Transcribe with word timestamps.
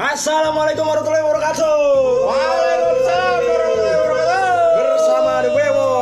Assalamualaikum 0.00 0.80
warahmatullahi 0.88 1.24
wabarakatuh. 1.28 1.76
Waalaikumsalam 2.24 3.40
warahmatullahi 3.44 3.96
wabarakatuh. 4.00 4.56
Bersama 4.80 5.32
The 5.44 5.50
Wewo. 5.52 5.92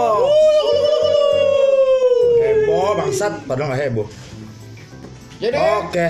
Heboh 2.38 2.90
bangsat, 2.94 3.32
padahal 3.42 3.74
nggak 3.74 3.80
heboh. 3.90 4.06
Jadi 5.42 5.58
Oke. 5.82 6.06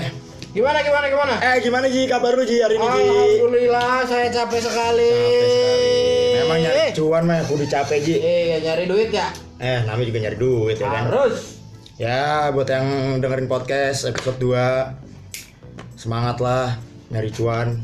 gimana 0.53 0.85
gimana 0.85 1.05
gimana? 1.09 1.33
Eh 1.41 1.55
gimana 1.65 1.89
Ji 1.89 2.05
kabar 2.05 2.37
lu 2.37 2.45
Ji 2.45 2.61
hari 2.61 2.77
ini 2.77 2.87
Ji? 2.93 3.01
Alhamdulillah 3.09 4.05
saya 4.05 4.27
capek 4.37 4.61
sekali. 4.69 5.09
Capek 5.09 5.49
sekali. 5.49 5.97
Memang 6.45 6.57
nyari 6.61 6.83
cuan 6.93 7.23
mah 7.25 7.41
kudu 7.49 7.65
capek 7.65 7.97
Ji. 8.05 8.15
Iya 8.21 8.57
nyari 8.69 8.85
duit 8.85 9.09
ya. 9.09 9.33
Eh 9.57 9.81
namanya 9.89 10.05
juga 10.13 10.19
nyari 10.29 10.37
duit 10.37 10.77
ya 10.77 10.93
kan. 10.93 11.09
Harus. 11.09 11.57
Ya 11.97 12.53
buat 12.53 12.69
yang 12.69 13.17
dengerin 13.17 13.49
podcast 13.49 14.05
episode 14.05 14.37
2 14.37 15.97
Semangat 15.97 16.37
lah 16.37 16.88
nyari 17.09 17.29
cuan. 17.33 17.81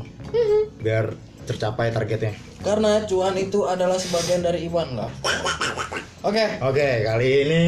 Biar 0.82 1.14
tercapai 1.46 1.94
targetnya. 1.94 2.34
Karena 2.62 3.02
cuan 3.06 3.34
itu 3.38 3.62
adalah 3.66 3.94
sebagian 3.98 4.42
dari 4.42 4.66
iman 4.66 5.06
lah. 5.06 5.10
Oke. 6.26 6.58
Oke 6.58 7.06
kali 7.06 7.46
ini 7.46 7.64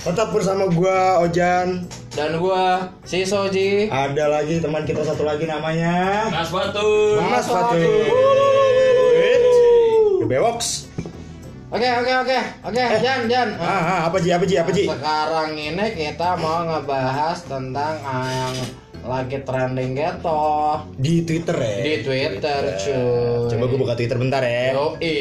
tetap 0.00 0.32
bersama 0.32 0.64
gua 0.72 1.20
Ojan. 1.20 1.84
Dan 2.16 2.40
gua 2.40 2.88
si 3.04 3.28
Soji. 3.28 3.92
Ada 3.92 4.40
lagi 4.40 4.56
teman 4.60 4.88
kita 4.88 5.04
satu 5.04 5.28
lagi 5.28 5.44
namanya. 5.44 6.28
Mas 6.32 6.48
Batu. 6.48 7.20
Mas 7.20 7.44
Fatu 7.44 7.76
The 10.20 10.26
Bewoks 10.28 10.90
Oke 11.70 11.86
oke 11.86 12.12
oke. 12.26 12.38
Oke 12.66 12.82
Jan 12.98 13.30
Jan. 13.30 13.54
ah, 13.54 13.70
ah, 13.70 14.00
apa 14.10 14.18
Ji 14.18 14.34
apa 14.34 14.42
Ji 14.42 14.58
apa 14.58 14.74
Ji? 14.74 14.90
Sekarang 14.90 15.54
ini 15.54 15.86
kita 15.94 16.34
mau 16.34 16.66
ngebahas 16.66 17.38
tentang 17.46 17.94
yang 18.02 18.54
lagi 19.00 19.40
trending 19.40 19.96
gitu 19.96 20.42
Di 21.00 21.14
Twitter 21.24 21.56
ya 21.56 21.76
di 21.80 21.94
Twitter 22.04 22.62
cuy. 22.76 23.48
Coba 23.48 23.64
gua 23.66 23.78
buka 23.80 23.94
Twitter 23.96 24.16
bentar 24.20 24.42
ya 24.44 24.76
Yoi. 24.76 25.16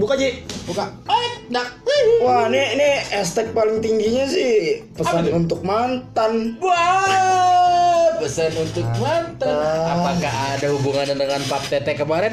Buka 0.00 0.14
Ji 0.16 0.42
Buka. 0.64 0.84
Eh, 1.10 1.30
dak. 1.52 1.82
Wah, 2.22 2.46
ini 2.50 2.78
ini 2.78 2.88
hashtag 3.14 3.50
paling 3.50 3.82
tingginya 3.82 4.26
sih 4.26 4.82
pesan 4.94 5.30
untuk 5.34 5.62
mantan. 5.66 6.58
Wah, 6.58 8.14
pesan 8.18 8.54
untuk 8.58 8.86
mantan. 8.98 9.50
Mantan. 9.50 9.90
Apakah 9.90 10.34
ada 10.58 10.66
hubungannya 10.70 11.14
dengan 11.18 11.40
Pap 11.50 11.62
Tete 11.66 11.98
kemarin? 11.98 12.30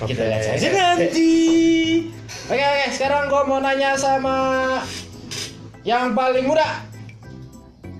Kita 0.00 0.22
lihat 0.28 0.42
saja 0.44 0.68
nanti. 0.72 1.32
Oke 2.48 2.64
oke, 2.64 2.86
sekarang 2.92 3.28
gua 3.28 3.42
mau 3.48 3.60
nanya 3.60 3.96
sama 3.96 4.36
yang 5.90 6.14
paling 6.14 6.46
muda. 6.46 6.86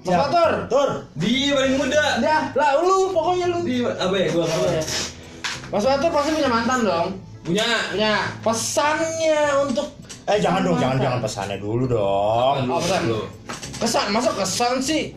Mas 0.01 0.07
Siapa? 0.07 0.31
Fatur. 0.31 0.51
Tur. 0.71 0.91
Dia 1.19 1.51
paling 1.59 1.75
muda. 1.75 2.05
Ya, 2.23 2.39
lah 2.55 2.79
lu 2.79 3.11
pokoknya 3.11 3.47
lu. 3.51 3.59
Dia 3.67 3.91
apa 3.99 4.15
ya 4.15 4.27
gua 4.31 4.45
nggak 4.47 4.59
tahu. 4.63 4.65
Mas 5.75 5.85
Fatur 5.85 6.11
pasti 6.15 6.31
punya 6.39 6.51
mantan 6.51 6.79
dong. 6.87 7.09
Punya. 7.43 7.67
Punya 7.91 8.15
pesannya 8.47 9.41
untuk 9.67 9.89
Eh 10.31 10.39
jangan 10.39 10.63
dong, 10.63 10.79
jangan 10.79 10.95
Mantan. 10.95 11.05
jangan 11.11 11.21
pesannya 11.27 11.59
dulu 11.59 11.85
dong. 11.91 12.57
Oh, 12.71 12.79
pesan. 12.79 13.03
Lu. 13.11 13.21
kesan, 13.83 14.07
masuk 14.15 14.35
kesan 14.39 14.75
sih. 14.79 15.11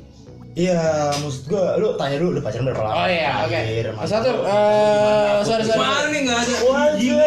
Iya, 0.54 0.78
maksud 1.16 1.50
gua 1.50 1.76
lu 1.76 1.98
tanya 1.98 2.16
dulu 2.18 2.38
lu 2.38 2.42
pacaran 2.42 2.62
berapa 2.64 2.82
lama? 2.84 2.94
Oh 2.96 3.08
iya, 3.08 3.42
oke. 3.42 3.58
Fatur, 4.06 4.36
lu. 4.38 4.44
eh 4.46 5.38
sorry 5.42 5.64
sorry. 5.64 5.82
Mana 5.82 6.06
nih 6.08 6.20
nggak 6.23 6.40
ada. 6.40 6.54
Wajib. 6.62 7.18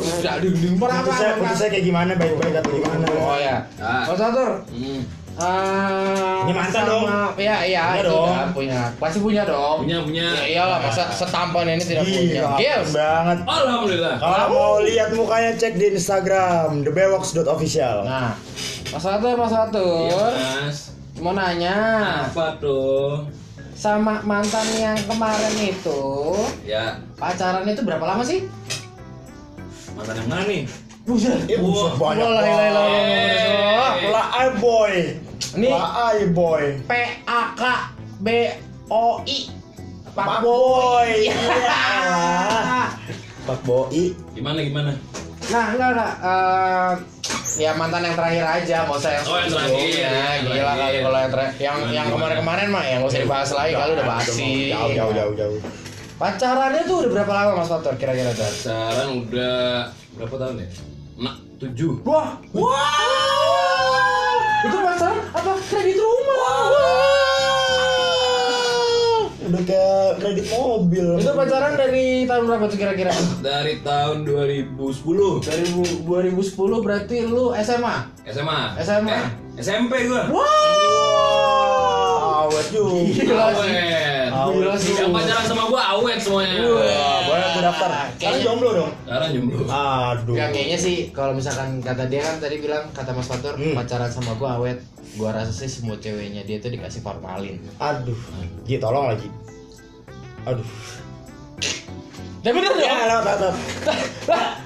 Sudah 0.00 0.34
dinding 0.40 0.74
parah 0.74 0.98
Putusnya, 0.98 1.28
parah. 1.30 1.40
putusnya 1.44 1.68
kayak 1.68 1.84
gimana? 1.84 2.10
Baik-baik 2.14 2.54
atau 2.56 2.72
gimana? 2.72 3.04
Oh 3.14 3.36
ya. 3.36 3.56
Ah. 3.76 4.02
Mas 4.02 4.16
Fatur, 4.16 4.50
Hmm. 4.70 5.00
eh 5.34 6.38
Ini 6.40 6.52
mantan 6.54 6.82
dong. 6.84 7.04
Iya 7.34 7.56
iya 7.64 7.82
Punya 7.84 8.00
iya, 8.00 8.04
dong. 8.06 8.28
punya. 8.54 8.80
Pasti 8.96 9.18
punya 9.18 9.42
dong. 9.44 9.76
Punya 9.82 9.98
punya. 10.00 10.26
Ya 10.32 10.44
iyalah 10.46 10.78
masa 10.80 11.04
setampan 11.10 11.66
ini 11.66 11.82
tidak 11.82 12.00
punya. 12.02 12.20
Gila, 12.32 12.50
Gils. 12.56 12.88
banget. 12.92 13.38
Alhamdulillah. 13.44 14.14
Kalau 14.16 14.46
mau 14.48 14.72
lihat 14.80 15.12
mukanya 15.12 15.52
cek 15.52 15.74
di 15.74 15.92
Instagram 15.92 16.80
thebewoks.official. 16.80 18.04
Nah, 18.04 18.32
Mas 18.88 19.02
Fatur, 19.02 19.34
Mas 19.34 19.50
Fatur, 19.50 20.08
Iya 20.08 20.24
mas. 20.64 20.93
Mau 21.24 21.32
nanya 21.32 21.76
Apa 22.28 22.60
tuh? 22.60 23.24
sama 23.74 24.20
mantan 24.22 24.68
yang 24.76 24.94
kemarin 25.08 25.56
itu 25.58 26.00
Ya 26.62 27.00
pacaran 27.16 27.64
itu 27.64 27.80
berapa 27.80 28.04
lama 28.04 28.20
sih? 28.20 28.44
mantan 29.96 30.20
yang 30.20 30.28
mana 30.28 30.44
nih? 30.44 30.62
Buset. 31.04 31.36
Eh, 31.48 31.60
buset, 31.60 31.96
banyak. 32.00 32.26
Lah, 34.08 34.26
ay 34.34 34.48
boy. 34.56 34.94
Ini- 35.52 35.68
Lah, 35.68 36.16
boy. 36.32 36.64
P 36.82 36.92
A 37.24 37.40
K 37.52 37.62
B 38.20 38.28
O 38.88 39.20
I 39.22 39.52
Pak 40.14 40.40
Boy. 40.40 41.08
Iya. 41.26 41.82
Pak 43.46 43.58
Boy. 43.66 44.14
Gimana 44.32 44.62
gimana? 44.62 44.92
Nah, 45.50 45.64
enggak 45.74 45.88
enggak. 45.92 46.12
Eh, 46.22 46.92
ya 47.54 47.70
mantan 47.72 48.02
yang 48.02 48.14
terakhir 48.14 48.44
aja, 48.44 48.76
mau 48.84 48.98
saya 48.98 49.18
yang 49.18 49.26
Oh, 49.26 49.36
yang 49.36 49.48
terakhir, 49.48 49.92
yang 49.94 50.42
Gila 50.42 50.54
terakhir. 50.54 50.64
kali 50.74 50.96
kalau 51.00 51.18
yang 51.18 51.32
terakhir, 51.32 51.54
yang 51.58 51.76
Gimana, 51.76 51.94
yang 51.94 52.06
kemarin-kemarin 52.08 52.68
mah 52.68 52.82
ya 52.82 52.94
nggak 52.98 53.10
usah 53.10 53.20
dibahas 53.22 53.50
lagi 53.52 53.72
kali 53.72 53.90
udah 53.92 54.06
basi. 54.06 54.52
Jauh, 54.70 54.90
jauh, 54.92 55.12
jauh, 55.12 55.34
jauh. 55.34 55.58
Pacarannya 56.14 56.82
tuh 56.84 56.96
udah 57.02 57.10
berapa 57.10 57.32
lama 57.32 57.50
Mas 57.58 57.68
Fatur 57.68 57.94
kira-kira? 57.94 58.30
Pacaran 58.30 59.08
udah 59.20 59.90
berapa 60.14 60.34
tahun 60.36 60.54
ya? 60.62 60.68
Nah, 61.16 61.34
tujuh. 61.58 61.92
Wah, 62.02 62.38
wah. 62.50 63.23
Udah 69.54 69.70
kayak 69.70 70.18
kredit 70.18 70.46
mobil. 70.50 71.06
Itu 71.14 71.30
pacaran 71.30 71.78
dari 71.78 72.26
tahun 72.26 72.42
berapa 72.50 72.66
tuh 72.66 72.74
kira-kira? 72.74 73.14
Dari 73.38 73.86
tahun 73.86 74.26
2010 74.26 74.74
Dari 75.46 75.64
2010 76.02 76.82
berarti 76.82 77.22
lu 77.22 77.54
SMA. 77.62 77.96
SMA. 78.34 78.60
SMA. 78.82 79.14
Eh, 79.14 79.62
SMP 79.62 80.10
gua. 80.10 80.26
Wah, 80.34 80.50
awet 82.50 82.66
juga. 82.74 82.98
Gila 83.14 83.46
sih. 83.62 83.78
Awet. 84.26 84.58
Gila 84.58 84.74
sih. 84.74 84.92
Yang 84.98 85.22
pacaran 85.22 85.44
sama 85.46 85.62
gua 85.70 85.82
awet 86.02 86.18
semuanya. 86.18 86.58
Boleh 86.58 87.13
aku 87.54 87.60
daftar. 87.62 87.88
Sekarang 87.88 88.10
Kayaknya- 88.16 88.44
jomblo 88.44 88.70
dong. 88.74 88.92
Sekarang 89.00 89.28
jomblo. 89.30 89.58
Aduh. 89.64 90.34
Ya 90.34 90.46
kayaknya 90.48 90.78
sih 90.78 90.96
kalau 91.10 91.32
misalkan 91.32 91.68
kata 91.78 92.04
dia 92.04 92.20
kan 92.20 92.36
tadi 92.36 92.56
bilang 92.58 92.84
kata 92.90 93.10
Mas 93.10 93.26
Fatur 93.26 93.54
Hmm. 93.54 93.72
pacaran 93.72 94.08
sama 94.08 94.34
gua 94.34 94.58
awet. 94.58 94.78
Gua 95.14 95.30
rasa 95.30 95.50
sih 95.50 95.70
semua 95.70 95.94
ceweknya 95.96 96.42
dia 96.42 96.58
tuh 96.58 96.68
dikasih 96.68 96.98
formalin. 97.00 97.62
Aduh. 97.76 98.18
Ji, 98.62 98.76
tolong 98.76 99.08
lagi. 99.08 99.30
Aduh. 100.44 100.66
Ya 102.40 102.50
bener 102.50 102.68
dong. 102.68 102.76
Ya, 102.78 102.94
lewat, 103.08 103.22
lewat, 103.24 103.38
lewat. 103.40 103.56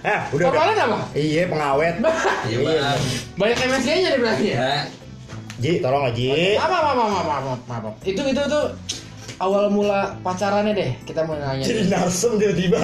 Eh, 0.00 0.20
udah, 0.32 0.34
udah. 0.34 0.46
Formalin 0.50 0.78
apa? 0.80 0.98
Iya, 1.12 1.42
pengawet. 1.46 1.94
Iya, 2.44 2.58
Iya. 2.58 2.88
Banyak 3.36 3.58
MSG-nya 3.60 4.08
nih 4.08 4.20
berarti 4.20 4.46
ya. 4.48 4.56
Ya. 4.56 4.72
Ji, 5.58 5.72
tolong 5.78 6.02
lagi. 6.04 6.54
Apa 6.54 6.70
apa 6.72 6.88
apa 6.88 7.02
apa 7.02 7.18
apa 7.18 7.32
apa 7.54 7.74
apa. 7.76 7.90
Itu 8.02 8.22
itu 8.24 8.42
tuh 8.44 8.66
awal 9.38 9.70
mula 9.70 10.18
pacarannya 10.22 10.74
deh. 10.74 10.90
Kita 11.06 11.22
mau 11.22 11.38
nanya. 11.38 11.62
Jadi 11.62 11.86
narsum 11.86 12.36
tiba-tiba. 12.38 12.78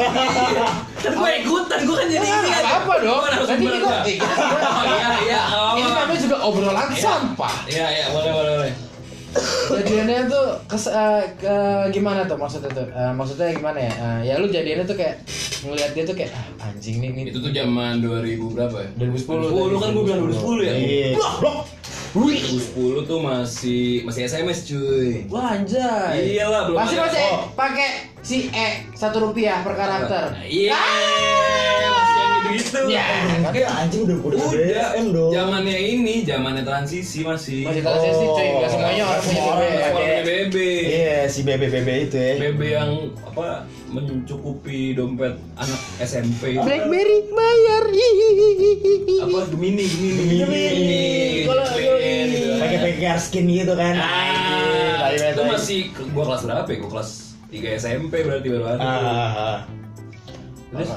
Kan 1.03 1.13
gue 1.19 1.31
ikutan, 1.43 1.79
gue 1.83 1.97
kan 1.99 2.09
jadi 2.09 2.27
ini 2.27 2.49
nggak 2.49 2.75
apa 2.87 2.95
dong. 3.03 3.21
Nanti 3.27 3.65
kita, 3.67 3.97
eh, 4.07 4.19
Oh 4.65 4.85
iya, 4.89 5.09
iya, 5.27 5.41
nggak 5.51 5.79
ini 5.79 5.91
namanya 5.91 6.21
juga 6.23 6.37
obrolan 6.41 6.89
sampah. 6.95 7.55
Iya, 7.67 7.87
iya, 7.91 8.05
boleh, 8.15 8.31
boleh, 8.33 8.53
boleh. 8.63 8.75
Jadiannya 9.67 10.31
tuh 10.31 10.47
kes, 10.71 10.95
eh, 10.95 11.23
ke 11.43 11.55
gimana 11.91 12.23
tuh 12.23 12.39
maksudnya 12.39 12.71
tuh? 12.71 12.87
Eh, 12.87 13.13
maksudnya 13.19 13.51
gimana 13.51 13.79
ya? 13.83 13.93
Eh, 13.93 14.19
ya 14.31 14.35
lu 14.39 14.47
jadiannya 14.47 14.87
tuh 14.87 14.95
kayak 14.95 15.27
ngelihat 15.67 15.91
dia 15.91 16.05
tuh 16.07 16.15
kayak 16.15 16.31
ah, 16.39 16.71
anjing 16.71 17.03
nih 17.03 17.11
nih. 17.11 17.23
Itu 17.35 17.43
tuh 17.43 17.51
zaman 17.51 17.99
2000 17.99 18.55
berapa 18.55 18.77
ya? 18.79 18.91
2010. 19.11 19.75
2010 19.75 19.83
kan 19.83 19.89
gue 19.91 20.05
bilang 20.07 20.21
2010 20.31 20.63
ya. 20.63 20.73
Iya. 20.79 21.09
Blok. 21.19 21.67
2010 22.15 23.11
tuh 23.11 23.19
masih 23.19 24.07
masih 24.07 24.23
SMS 24.25 24.71
cuy. 24.71 25.27
Wah 25.27 25.59
anjay. 25.59 26.39
Iya 26.39 26.47
lah, 26.47 26.71
belum 26.71 26.79
Masih 26.79 26.97
masih 27.03 27.19
Oh. 27.27 27.51
pakai 27.59 28.07
si 28.23 28.47
E 28.55 28.87
satu 28.95 29.19
rupiah 29.19 29.67
per 29.67 29.75
karakter. 29.75 30.31
Iya. 30.47 30.79
Masih 30.79 31.27
yang 31.27 31.44
gitu. 32.55 32.81
Ya. 32.87 33.07
Kayak 33.47 33.71
anjing 33.77 34.03
udah 34.05 34.17
udah 34.21 34.39
Udah, 34.39 34.51
BBM 34.51 35.07
dong. 35.11 35.31
zamannya 35.31 35.77
ini, 35.77 36.15
zamannya 36.23 36.63
transisi 36.63 37.21
masih. 37.21 37.63
Masih 37.63 37.83
transisi 37.83 38.25
cuy, 38.25 38.47
nggak 38.51 38.71
semuanya 38.71 39.03
orang 39.05 39.23
punya 39.23 39.43
orang 39.43 39.71
BB. 39.85 40.25
BB. 40.25 40.57
Iya, 40.85 41.19
si 41.27 41.41
BB-BB 41.43 41.89
itu 42.03 42.17
ya. 42.17 42.33
BB 42.41 42.61
yang 42.71 42.91
apa 43.25 43.47
mencukupi 43.89 44.93
dompet 44.93 45.35
anak 45.55 45.81
SMP. 45.99 46.57
Blackberry 46.57 47.19
bayar. 47.29 47.85
Apa 49.21 49.39
Gemini, 49.49 49.85
Gemini, 49.85 50.35
Gemini. 50.39 51.03
Kalau- 51.45 51.63
Keren 51.75 52.27
gitu. 52.29 52.49
Pakai 52.57 52.79
pakai 52.81 53.19
skin 53.19 53.47
gitu 53.47 53.75
kan. 53.75 53.95
Anjing, 53.95 54.63
Ah, 54.95 54.99
tai, 55.05 55.17
tai, 55.17 55.31
itu 55.31 55.41
tai. 55.41 55.49
masih 55.49 55.79
gua 56.11 56.25
kelas 56.25 56.43
berapa 56.43 56.67
ya? 56.67 56.77
Gua 56.79 56.91
kelas 56.93 57.11
3 57.47 57.69
SMP 57.75 58.13
berarti 58.23 58.49
baru 58.49 58.65
ada. 58.67 58.79
Ah, 58.79 58.89
ah, 58.89 59.31
ah. 59.37 59.59
Terus 60.71 60.91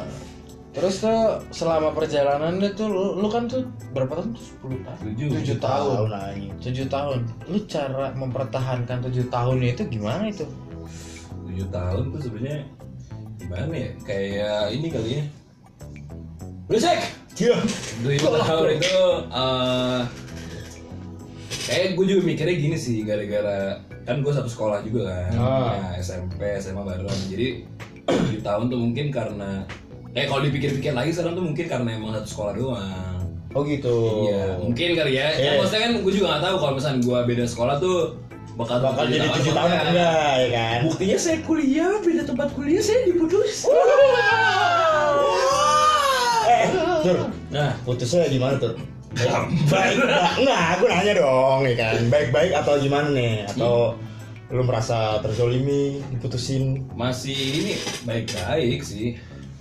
Terus 0.77 1.01
tuh 1.01 1.19
selama 1.49 1.89
perjalanan 1.89 2.61
tuh 2.77 2.85
lu, 2.85 3.17
lu 3.17 3.27
kan 3.27 3.49
tuh 3.49 3.65
berapa 3.97 4.13
tahun? 4.13 4.37
10 4.37 4.85
tahun. 4.85 4.99
Tujuh. 5.09 5.27
7 5.41 5.57
tahun. 5.57 5.89
Tahun 5.97 6.11
anjing. 6.13 6.53
7 6.61 6.85
tahun. 6.85 7.19
Lu 7.49 7.57
cara 7.65 8.05
mempertahankan 8.13 8.97
7 9.01 9.25
tahun 9.27 9.57
itu 9.65 9.83
gimana 9.89 10.29
itu? 10.29 10.45
tujuh 11.47 11.73
tahun 11.73 12.13
tuh 12.13 12.21
sebenarnya 12.21 12.59
gimana 13.41 13.73
ya 13.73 13.89
kayak 14.05 14.77
ini 14.77 14.87
kali 14.93 15.09
ya 15.17 15.23
berisik 16.69 17.01
Iya. 17.33 17.57
tujuh 18.05 18.29
tahun 18.29 18.67
itu 18.77 19.01
eh 19.33 20.01
kayak 21.65 21.87
gue 21.97 22.05
juga 22.05 22.21
mikirnya 22.21 22.55
gini 22.61 22.77
sih 22.77 23.01
gara-gara 23.01 23.81
kan 24.05 24.21
gue 24.21 24.29
satu 24.29 24.45
sekolah 24.45 24.85
juga 24.85 25.09
kan 25.09 25.33
Ah. 25.33 25.97
ya, 25.97 26.05
SMP 26.05 26.45
SMA 26.61 26.85
bareng 26.85 27.21
jadi 27.25 27.65
tujuh 28.05 28.41
tahun 28.45 28.69
tuh 28.69 28.77
mungkin 28.77 29.09
karena 29.09 29.65
kayak 30.17 30.33
kalau 30.33 30.41
dipikir-pikir 30.49 30.97
lagi 30.97 31.13
sekarang 31.13 31.37
tuh 31.37 31.45
mungkin 31.45 31.65
karena 31.69 31.89
emang 31.93 32.09
satu 32.17 32.27
sekolah 32.33 32.53
doang 32.57 33.17
Oh 33.55 33.65
gitu. 33.65 34.27
Iya, 34.29 34.59
mungkin 34.61 34.93
kali 34.93 35.17
ya. 35.17 35.33
Iya. 35.33 35.41
Ya, 35.41 35.51
maksudnya 35.57 35.81
kan 35.89 35.93
gue 36.03 36.13
juga 36.13 36.25
gak 36.35 36.43
tahu 36.45 36.55
kalau 36.61 36.73
misalnya 36.77 36.99
gue 37.01 37.19
beda 37.25 37.45
sekolah 37.47 37.75
tuh 37.81 37.97
bakal 38.53 38.77
Bakal 38.85 39.05
jadi 39.09 39.27
tujuh 39.33 39.53
tahun 39.53 39.69
apa 39.71 39.77
apa 39.81 39.89
enggak 39.89 40.33
ya 40.37 40.49
kan? 40.53 40.79
Buktinya 40.85 41.17
saya 41.17 41.37
kuliah 41.41 41.93
beda 42.05 42.21
tempat 42.27 42.47
kuliah 42.53 42.83
saya 42.83 42.99
diputus. 43.09 43.65
Eh, 46.45 46.65
Tur, 47.01 47.17
Nah, 47.49 47.71
putusnya 47.81 48.29
gimana 48.29 48.61
tuh? 48.61 48.77
Baik, 49.71 49.97
enggak, 50.37 50.61
aku 50.77 50.83
nanya 50.91 51.13
dong, 51.17 51.59
ya 51.65 51.75
kan. 51.81 51.97
Baik-baik 52.13 52.51
atau 52.53 52.73
gimana 52.77 53.09
nih? 53.09 53.47
Atau 53.47 53.97
lu 54.53 54.61
merasa 54.61 55.17
terzolimi, 55.25 56.03
diputusin 56.13 56.85
masih 56.93 57.33
ini 57.33 57.73
baik-baik 58.05 58.85
sih. 58.85 59.17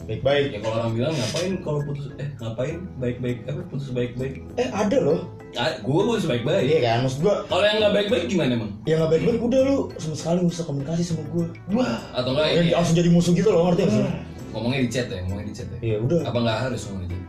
Baik-baik? 0.07 0.47
Ya 0.49 0.59
kalau 0.61 0.77
orang 0.81 0.93
bilang 0.95 1.13
ngapain 1.13 1.53
kalau 1.61 1.81
putus 1.83 2.07
eh 2.17 2.29
ngapain 2.37 2.77
baik-baik 2.97 3.39
apa 3.45 3.61
putus 3.67 3.89
baik-baik? 3.91 4.35
Eh 4.55 4.69
ada 4.69 4.99
loh, 4.99 5.21
Ah, 5.55 5.73
gue 5.75 6.01
putus 6.05 6.25
baik-baik. 6.25 6.65
iya 6.69 6.79
kan? 6.81 6.99
Maksud 7.03 7.21
gua, 7.21 7.35
Kalau 7.45 7.65
yang 7.65 7.77
nggak 7.81 7.95
baik-baik 7.95 8.25
gimana 8.29 8.51
emang? 8.55 8.71
yang 8.85 8.99
nggak 9.01 9.11
baik-baik 9.13 9.41
udah 9.43 9.61
lu 9.63 9.77
sama 9.97 10.15
sekali 10.15 10.39
nggak 10.41 10.55
usah 10.55 10.65
komunikasi 10.65 11.03
sama 11.03 11.23
gua. 11.29 11.47
Wah, 11.73 11.97
atau 12.13 12.31
enggak 12.33 12.47
ya, 12.49 12.61
langsung 12.73 12.95
jadi 12.95 13.11
musuh 13.11 13.33
gitu 13.33 13.49
loh, 13.51 13.63
ngerti 13.69 13.83
gak 13.83 13.93
sih? 13.93 14.05
ngomongnya 14.53 14.81
di 14.81 14.89
chat 14.89 15.07
ya, 15.07 15.19
ngomongnya 15.21 15.47
di 15.47 15.55
chat 15.55 15.69
ya. 15.69 15.79
Iya 15.83 15.97
udah. 16.01 16.21
Apa 16.25 16.39
nggak 16.39 16.59
harus 16.65 16.81
ngomong 16.87 17.03
di 17.03 17.09
chat? 17.13 17.23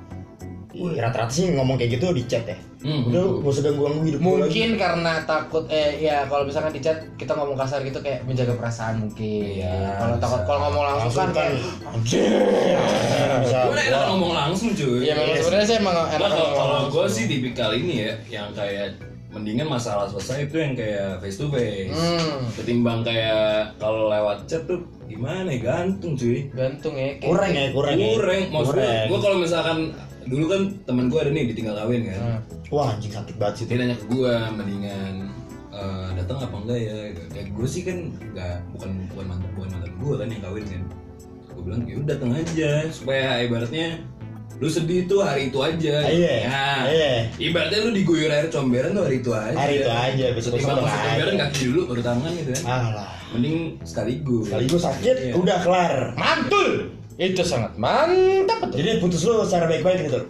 Ih, 0.78 0.94
Rata-rata 0.96 1.28
sih 1.28 1.50
ngomong 1.50 1.74
kayak 1.76 1.92
gitu 1.94 2.12
di 2.12 2.24
chat 2.24 2.46
ya. 2.46 2.54
Hmm. 2.80 3.04
Udah 3.04 3.20
lu 3.20 3.30
gak 3.40 3.50
usah 3.50 3.64
ganggu-ganggu 3.64 4.02
hidup 4.06 4.20
gua 4.20 4.30
lagi. 4.30 4.46
Mungkin 4.48 4.70
karena 4.78 5.14
takut 5.24 5.66
eh 5.68 5.98
ya 6.00 6.24
kalau 6.24 6.44
misalkan 6.44 6.70
di 6.70 6.80
chat 6.80 6.98
kita 7.16 7.34
ngomong 7.34 7.58
kasar 7.58 7.82
gitu 7.82 7.98
kayak 7.98 8.22
menjaga 8.24 8.54
perasaan 8.54 9.02
mungkin. 9.02 9.58
Iya, 9.58 9.98
kalau 9.98 10.16
takut 10.18 10.42
kalau 10.46 10.60
ngomong 10.64 10.84
langsung, 10.86 11.10
Langsung 11.10 11.20
kan 11.20 11.30
kan. 11.32 11.50
kayak 11.50 11.58
anjir. 11.90 12.30
bisa. 13.40 13.58
Gue 13.66 13.82
enak 13.84 14.02
ngomong 14.08 14.32
langsung 14.32 14.70
cuy. 14.72 14.98
Iya 15.02 15.14
memang 15.16 15.36
sebenarnya 15.36 15.66
sih 15.66 15.76
emang 15.76 15.96
Nah, 15.98 16.08
enak 16.14 16.30
kalau 16.54 16.80
gue 16.88 17.06
sih 17.08 17.24
tipikal 17.26 17.72
ini 17.72 17.94
ya, 18.00 18.12
yang 18.32 18.48
kayak 18.54 18.94
mendingan 19.28 19.68
masalah 19.68 20.08
selesai 20.08 20.48
itu 20.48 20.56
yang 20.56 20.74
kayak 20.74 21.20
face 21.20 21.38
to 21.38 21.50
face. 21.50 21.92
Hmm, 21.92 22.46
Ketimbang 22.54 23.02
kayak 23.02 23.76
kalau 23.76 24.08
lewat 24.08 24.46
chat 24.46 24.64
tuh 24.64 24.80
gimana 25.04 25.46
ya 25.48 25.60
gantung 25.60 26.14
cuy. 26.14 26.46
gantung 26.52 26.94
ya. 26.94 27.16
kayak- 27.16 27.26
Kurang 27.26 27.52
ya, 27.52 27.66
kurang 27.72 27.96
ya. 27.96 28.08
Kurang, 28.14 28.42
maksudnya 28.50 28.94
gue 29.06 29.20
kalau 29.20 29.38
misalkan 29.38 29.78
dulu 30.28 30.46
kan 30.48 30.62
temen 30.84 31.06
gue 31.08 31.20
ada 31.20 31.32
nih 31.32 31.44
ditinggal 31.52 31.76
kawin 31.76 32.02
kan. 32.08 32.20
Hmm. 32.20 32.40
Wah 32.68 32.88
anjing 32.94 33.14
sakit 33.16 33.36
banget 33.40 33.64
sih 33.64 33.66
Dia 33.66 33.78
nanya 33.80 33.96
ke 33.96 34.06
gue 34.12 34.34
mendingan 34.54 35.14
eh, 35.72 36.08
datang 36.20 36.38
apa 36.44 36.56
enggak 36.64 36.80
ya? 36.84 36.98
Kayak 37.32 37.48
gue 37.56 37.68
sih 37.68 37.82
kan 37.88 37.98
nggak 38.36 38.56
bukan 38.76 38.90
bukan 39.12 39.26
mantan 39.26 39.50
bukan 39.56 39.70
mantan 39.72 39.94
gue 39.96 40.14
kan 40.20 40.28
yang 40.28 40.44
kawin 40.44 40.66
kan. 40.68 40.84
Gue 41.56 41.62
bilang 41.66 41.82
ya 41.88 41.96
udah 41.98 42.10
datang 42.14 42.32
aja 42.36 42.72
supaya 42.92 43.42
ibaratnya 43.42 43.88
lu 44.58 44.66
sedih 44.66 45.06
tuh 45.06 45.22
hari 45.22 45.54
itu 45.54 45.60
aja. 45.62 45.96
Iya. 46.10 46.36
Ya. 46.50 46.70
Iya. 46.90 47.12
Ibaratnya 47.38 47.80
lu 47.86 47.92
diguyur 47.94 48.30
air 48.34 48.50
comberan 48.50 48.98
tuh 48.98 49.06
hari 49.06 49.22
itu 49.22 49.30
aja. 49.30 49.54
Hari 49.54 49.74
itu 49.86 49.92
aja, 49.92 50.26
besok-besok 50.34 50.66
Ketimbang 50.66 50.74
udah 50.74 50.82
masuk 50.82 50.98
nggak 50.98 51.06
comberan 51.14 51.36
kaki 51.38 51.60
dulu 51.70 51.82
baru 51.86 52.02
tangan 52.02 52.32
gitu 52.34 52.50
kan. 52.50 52.64
Alah. 52.66 53.12
Mending 53.38 53.58
sekaligus. 53.86 54.46
Sekaligus 54.50 54.82
sakit, 54.82 55.16
Iya. 55.22 55.34
udah 55.38 55.58
kelar. 55.62 55.94
Mantul. 56.18 56.72
Itu 57.18 57.42
sangat 57.42 57.74
mantap 57.82 58.62
betul. 58.62 58.78
Jadi 58.78 58.90
putus 59.02 59.26
lu 59.26 59.42
secara 59.42 59.66
baik-baik 59.66 60.06
gitu. 60.06 60.22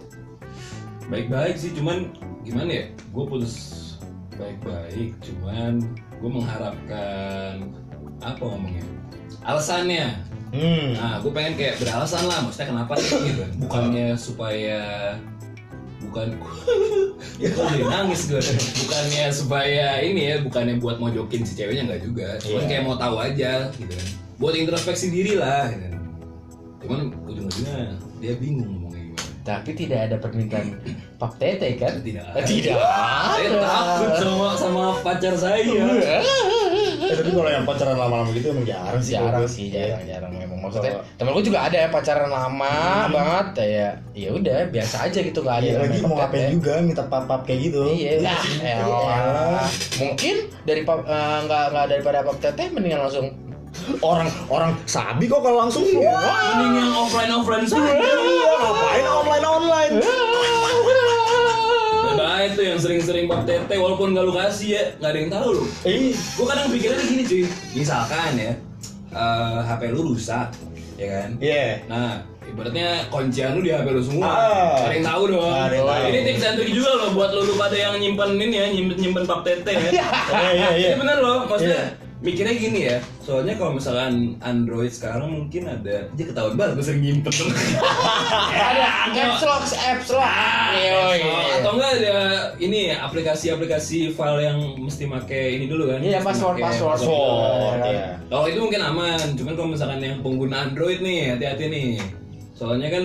Baik-baik 1.08 1.56
sih, 1.56 1.72
cuman 1.76 2.12
gimana 2.44 2.70
ya? 2.72 2.84
Gue 3.12 3.24
putus 3.28 3.54
baik-baik, 4.36 5.12
cuman 5.20 5.84
gue 6.18 6.30
mengharapkan 6.30 7.64
apa 8.20 8.42
ngomongnya? 8.42 8.84
Alasannya. 9.44 10.24
Hmm. 10.48 10.96
Nah, 10.96 11.20
gue 11.20 11.28
pengen 11.28 11.60
kayak 11.60 11.76
beralasan 11.76 12.24
lah, 12.24 12.40
maksudnya 12.40 12.72
kenapa 12.72 12.92
sih 12.96 13.16
gitu. 13.20 13.44
Bukannya 13.60 14.16
supaya 14.16 14.80
bukan 15.98 16.28
ya 17.42 17.50
nangis 17.90 18.30
gue 18.30 18.38
bukannya 18.86 19.28
supaya 19.34 19.98
ini 20.00 20.30
ya 20.30 20.36
bukannya 20.40 20.78
buat 20.78 21.02
mojokin 21.02 21.42
si 21.42 21.58
ceweknya 21.58 21.90
nggak 21.90 22.02
juga 22.06 22.28
cuman 22.40 22.64
Iya. 22.64 22.68
kayak 22.70 22.82
mau 22.86 22.96
tahu 22.96 23.16
aja 23.18 23.52
gitu 23.76 23.92
kan 23.92 24.06
buat 24.38 24.54
introspeksi 24.54 25.10
diri 25.10 25.34
lah 25.36 25.66
gitu. 25.68 25.87
Cuman 26.78 26.98
ujung-ujungnya 27.24 27.76
dia 28.16 28.34
bingung 28.36 28.70
ngomongnya 28.72 29.02
gimana 29.04 29.26
Tapi 29.40 29.70
tidak 29.72 30.00
ada 30.04 30.16
permintaan 30.16 30.76
Pak 31.16 31.32
Tete 31.36 31.68
kan? 31.74 31.98
tidak 31.98 32.24
Tidak. 32.38 32.76
saya 32.76 33.48
takut 33.56 34.10
sama 34.14 34.48
sama 34.54 34.82
pacar 35.00 35.34
saya 35.34 35.64
Eh, 37.00 37.14
tapi 37.16 37.30
kalau 37.32 37.48
yang 37.48 37.64
pacaran 37.64 37.96
lama-lama 37.96 38.28
gitu 38.30 38.52
emang 38.52 38.62
jarang 38.62 39.00
sih. 39.00 39.16
jarang 39.16 39.46
sih 39.46 39.66
Iya. 39.68 39.96
jarang 39.96 40.04
jarang 40.06 40.32
memang 40.36 40.58
maksudnya 40.60 40.92
Kalau- 40.92 41.06
temenku 41.16 41.40
juga 41.42 41.58
ada 41.64 41.76
ya 41.78 41.88
pacaran 41.88 42.28
lama 42.28 42.74
banget 43.08 43.46
kayak 43.56 43.92
ya 44.12 44.28
udah 44.30 44.58
biasa 44.68 44.96
aja 45.02 45.18
gitu 45.18 45.38
nggak 45.40 45.56
ada 45.56 45.64
Iya 45.64 45.72
yang 45.72 45.82
lagi 45.82 45.98
mau 46.00 46.14
ngapain 46.14 46.50
juga 46.52 46.72
minta 46.80 47.02
pap-pap 47.02 47.40
kayak 47.42 47.60
gitu. 47.64 47.80
Iya, 47.88 48.12
Nah, 48.20 48.40
elah. 48.76 49.64
mungkin 49.96 50.34
dari 50.62 50.82
pap 50.82 51.00
eh, 51.02 51.38
nggak 51.42 51.64
nggak 51.72 51.86
daripada 51.88 52.18
pap 52.22 52.36
teteh 52.38 52.66
mendingan 52.68 53.00
langsung 53.00 53.26
orang 54.04 54.28
orang 54.52 54.72
sabi 54.84 55.24
kok 55.26 55.40
kalau 55.40 55.64
langsung 55.64 55.84
mending 55.84 56.72
yang 56.76 56.92
offline 56.92 57.32
offline 57.32 57.64
saja. 57.64 57.88
Iya, 57.88 58.54
ngapain 58.58 59.44
online? 59.44 59.92
Online 60.02 60.18
Bye 62.18 62.50
tuh 62.58 62.64
yang 62.66 62.78
sering-sering 62.82 63.30
bab 63.30 63.46
tete 63.46 63.78
walaupun 63.78 64.10
gak 64.10 64.26
lu 64.26 64.34
kasih 64.34 64.68
ya 64.74 64.82
nggak 64.98 65.10
ada 65.14 65.18
yang 65.18 65.30
tahu 65.30 65.48
lu. 65.54 65.64
Eh 65.86 66.10
gue 66.14 66.46
kadang 66.50 66.66
pikirnya 66.74 67.04
gini 67.06 67.22
cuy. 67.22 67.42
Misalkan 67.78 68.32
ya 68.34 68.52
eh, 69.14 69.58
HP 69.62 69.94
lu 69.94 70.14
rusak 70.14 70.50
ya 70.98 71.06
kan? 71.14 71.28
Iya. 71.38 71.86
Nah 71.86 72.26
ibaratnya 72.42 73.06
kuncian 73.12 73.54
lu 73.54 73.62
di 73.62 73.70
HP 73.70 73.86
lu 73.94 74.02
semua. 74.02 74.26
Ah. 74.26 74.90
ada 74.90 74.94
yang 74.98 75.06
tahu 75.06 75.22
dong. 75.30 75.46
Ada 75.46 75.74
yang 75.78 75.86
tahu. 75.86 76.08
ini 76.10 76.18
tips 76.26 76.42
and 76.42 76.56
trick 76.58 76.72
juga 76.74 76.90
loh 76.98 77.08
buat 77.14 77.30
lu 77.30 77.42
lu 77.46 77.54
pada 77.54 77.76
yang 77.78 77.94
nyimpen 78.02 78.30
ini 78.34 78.56
ya 78.56 78.66
nyimpen 78.74 78.96
nyimpen 78.98 79.22
bab 79.22 79.40
tete 79.46 79.70
ya. 79.70 79.90
Iya 79.94 80.06
iya 80.50 80.68
iya. 80.74 80.88
Ini 80.94 80.98
bener 80.98 81.16
loh, 81.22 81.46
maksudnya 81.46 81.82
Iya. 81.86 82.07
Mikirnya 82.18 82.54
gini 82.58 82.80
ya. 82.90 82.98
Soalnya 83.22 83.54
kalau 83.54 83.78
misalkan 83.78 84.34
Android 84.42 84.90
sekarang 84.90 85.30
mungkin 85.30 85.70
ada, 85.70 86.10
dia 86.10 86.24
ketahuan 86.26 86.58
banget 86.58 86.82
gue 86.82 86.84
sering 86.90 87.02
nyimpen. 87.06 87.30
ada 88.68 88.86
apps 89.14 89.42
lock 89.46 89.62
apps 89.70 90.10
lock 90.10 90.26
Iya, 90.74 90.98
iya. 91.14 91.30
Oh, 91.30 91.46
atau 91.62 91.70
enggak 91.78 91.92
ada 92.02 92.16
ini 92.58 92.90
aplikasi-aplikasi 92.90 94.18
file 94.18 94.40
yang 94.42 94.58
mesti 94.82 95.06
make 95.06 95.30
ini 95.30 95.70
dulu 95.70 95.94
kan? 95.94 96.02
Iya, 96.02 96.18
password, 96.20 96.58
password. 96.58 96.98
Password, 96.98 97.78
Iya. 97.86 97.94
ya. 97.94 98.08
Kalau 98.26 98.44
itu 98.50 98.58
mungkin 98.58 98.82
aman, 98.82 99.18
cuman 99.38 99.52
kalau 99.54 99.68
misalkan 99.70 100.00
yang 100.02 100.18
pengguna 100.20 100.56
Android 100.68 100.98
nih, 100.98 101.38
hati-hati 101.38 101.64
nih. 101.70 101.90
Soalnya 102.58 102.90
kan 102.90 103.04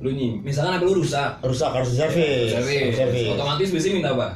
lu 0.00 0.10
nyim, 0.10 0.40
misalkan 0.42 0.80
HP 0.80 0.82
lu 0.88 1.04
rusak, 1.04 1.38
rusak 1.44 1.70
harus 1.76 1.92
service, 1.92 2.56
service 2.56 3.28
otomatis 3.30 3.68
biasanya 3.68 3.94
minta 4.00 4.10
apa? 4.16 4.28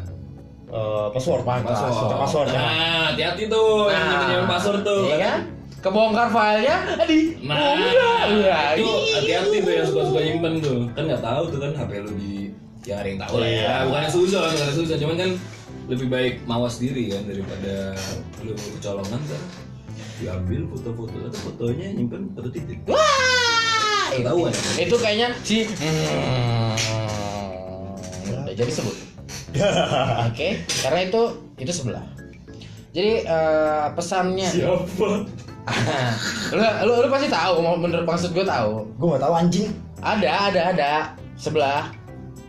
Eh, 0.75 1.07
password 1.15 1.43
Password. 1.47 2.19
password 2.19 2.49
ya 2.51 2.59
Nah, 2.59 2.75
hati-hati 3.09 3.47
tuh 3.47 3.87
yang 3.87 4.07
nyimpen 4.27 4.47
password 4.51 4.83
tuh. 4.83 5.07
iya 5.07 5.17
kan 5.23 5.41
kebongkar 5.79 6.27
filenya 6.27 6.77
di 7.05 7.19
Nah, 7.41 7.79
Iya, 8.27 8.75
itu 8.75 8.91
hati-hati 9.15 9.57
tuh 9.63 9.73
yang 9.73 9.87
suka-suka 9.87 10.21
nyimpen 10.21 10.53
tuh. 10.59 10.91
Kan 10.93 11.07
nggak 11.07 11.23
tahu 11.23 11.43
tuh 11.47 11.59
kan 11.61 11.71
HP 11.73 11.91
lu 12.01 12.11
di 12.17 12.51
yang 12.83 12.99
ada 12.99 13.07
yang 13.07 13.21
tahu 13.23 13.35
lah 13.37 13.47
ya. 13.47 13.55
Iya. 13.55 13.75
Bukannya 13.87 14.11
susah 14.11 14.41
kan, 14.41 14.51
bukannya 14.51 14.75
susah, 14.75 14.97
cuman 14.99 15.15
kan 15.15 15.31
lebih 15.85 16.07
baik 16.09 16.35
mawas 16.43 16.75
diri 16.77 17.05
kan 17.07 17.23
daripada 17.23 17.75
lu 18.43 18.53
kecolongan 18.75 19.21
kan. 19.23 19.43
Diambil 20.17 20.61
foto-foto 20.69 21.17
atau 21.23 21.41
fotonya 21.45 21.87
nyimpen 21.93 22.35
foto 22.35 22.49
titik. 22.49 22.83
Wah, 22.85 22.99
itu, 24.11 24.21
Ketahuan. 24.21 24.53
itu 24.75 24.97
kayaknya 24.97 25.29
si 25.41 25.57
hmm, 25.71 26.73
udah 28.43 28.55
jadi 28.55 28.73
sebut. 28.73 28.97
Oke, 30.29 30.49
karena 30.83 31.01
itu 31.05 31.23
itu 31.57 31.73
sebelah. 31.73 32.05
Jadi 32.95 33.27
eh, 33.27 33.87
pesannya, 33.93 34.49
Siapa? 34.51 35.09
lu, 36.55 36.61
lu 36.85 36.93
lu 37.03 37.09
pasti 37.09 37.29
tahu, 37.29 37.55
mau 37.59 37.81
bener 37.81 38.05
maksud 38.05 38.31
gue 38.31 38.45
tahu. 38.45 38.85
gue 38.95 39.07
nggak 39.09 39.25
tahu 39.25 39.33
anjing 39.35 39.73
Ada 40.05 40.53
ada 40.53 40.61
ada 40.77 40.93
sebelah 41.35 41.89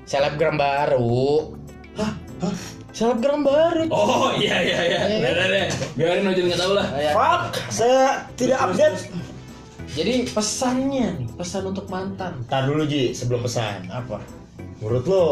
selebgram 0.03 0.60
baru. 0.60 1.55
hah 1.96 2.12
hah 2.44 2.55
Selebgram 2.91 3.44
baru. 3.44 3.91
Oh 3.91 4.32
iya 4.36 4.55
iya 4.63 4.79
iya. 4.88 5.00
Iya? 5.03 5.20
Udah 5.32 5.48
deh. 5.51 5.67
Biarin 5.96 6.27
aja 6.27 6.41
nggak 6.44 6.60
tahu 6.60 6.74
lah. 6.75 6.88
Oh, 6.88 7.00
ya. 7.00 7.12
fuck 7.12 7.41
saya 7.67 8.03
tidak 8.36 8.60
update 8.62 9.00
Jadi 9.96 10.27
pesannya 10.27 11.08
nih, 11.15 11.27
pesan 11.39 11.72
untuk 11.72 11.88
mantan 11.88 12.44
Ntar 12.48 12.67
dulu 12.67 12.84
Ji, 12.84 13.15
sebelum 13.15 13.44
pesan. 13.44 13.88
apa? 13.88 14.20
Menurut 14.79 15.03
lo 15.08 15.25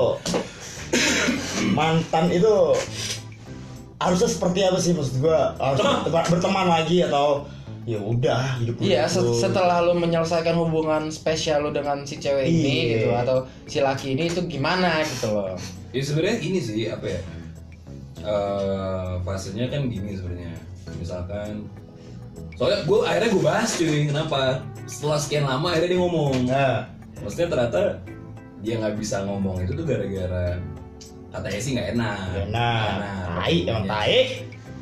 mantan 1.72 2.30
itu 2.30 2.54
harusnya 3.98 4.30
seperti 4.30 4.60
apa 4.62 4.78
sih 4.78 4.92
maksud 4.92 5.20
gua? 5.20 5.56
Harus 5.56 5.80
berteman, 5.80 6.24
berteman 6.30 6.68
lagi 6.68 6.98
atau 7.02 7.48
ya 7.84 8.00
udah 8.00 8.60
hidup 8.60 8.80
Iya, 8.80 9.08
gitu. 9.08 9.36
se- 9.36 9.44
setelah 9.44 9.84
lu 9.84 9.92
menyelesaikan 9.94 10.56
hubungan 10.56 11.08
spesial 11.08 11.64
lu 11.64 11.72
dengan 11.72 12.04
si 12.04 12.16
cewek 12.16 12.48
ini 12.48 12.64
Iya. 12.64 12.88
gitu 12.94 13.08
atau 13.14 13.38
si 13.66 13.80
laki 13.80 14.16
ini 14.16 14.28
itu 14.28 14.40
gimana 14.48 15.04
gitu 15.04 15.28
loh. 15.30 15.56
Ya 15.92 16.02
sebenarnya 16.02 16.38
ini 16.40 16.60
sih 16.60 16.88
apa 16.88 17.06
ya? 17.06 17.20
Eh 18.24 19.12
fasenya 19.22 19.68
kan 19.68 19.88
gini 19.88 20.16
sebenarnya. 20.16 20.56
Misalkan 20.96 21.68
soalnya 22.56 22.84
gue 22.84 23.00
akhirnya 23.04 23.30
gue 23.30 23.44
bahas 23.44 23.70
cuy 23.76 24.08
kenapa 24.08 24.40
setelah 24.86 25.18
sekian 25.18 25.44
lama 25.44 25.68
akhirnya 25.70 25.90
dia 25.92 26.00
ngomong 26.00 26.34
Nah, 26.46 26.86
maksudnya 27.20 27.48
ternyata 27.50 27.82
dia 28.60 28.80
nggak 28.80 28.96
bisa 28.96 29.24
ngomong 29.24 29.60
itu 29.60 29.74
tuh 29.74 29.84
gara-gara 29.84 30.56
katanya 31.34 31.60
sih 31.60 31.72
nggak 31.74 31.90
enak. 31.98 32.18
Ya 32.30 32.44
nah, 32.48 32.86
Nggak 32.86 33.34
tai 33.34 33.56
enak. 33.58 33.68
emang 33.68 33.84
Iya. 33.84 33.92
tai. 33.92 34.18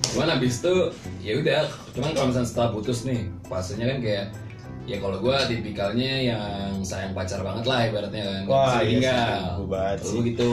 cuman 0.01 0.27
abis 0.35 0.53
itu 0.59 0.75
ya 1.23 1.33
udah 1.39 1.61
cuman 1.95 2.09
kalau 2.11 2.27
misalnya 2.27 2.49
setelah 2.51 2.69
putus 2.75 3.07
nih 3.07 3.31
fasenya 3.47 3.85
kan 3.87 3.97
kayak 4.03 4.25
ya 4.83 4.97
kalau 4.99 5.23
gue 5.23 5.35
tipikalnya 5.47 6.11
yang 6.19 6.83
sayang 6.83 7.15
pacar 7.15 7.39
banget 7.39 7.63
lah 7.63 7.79
ibaratnya 7.87 8.23
kan. 8.25 8.41
Wah, 8.49 8.81
iya 8.83 9.55
gua 9.55 9.65
banget 9.71 9.97
Dulu 10.03 10.19
gitu 10.27 10.51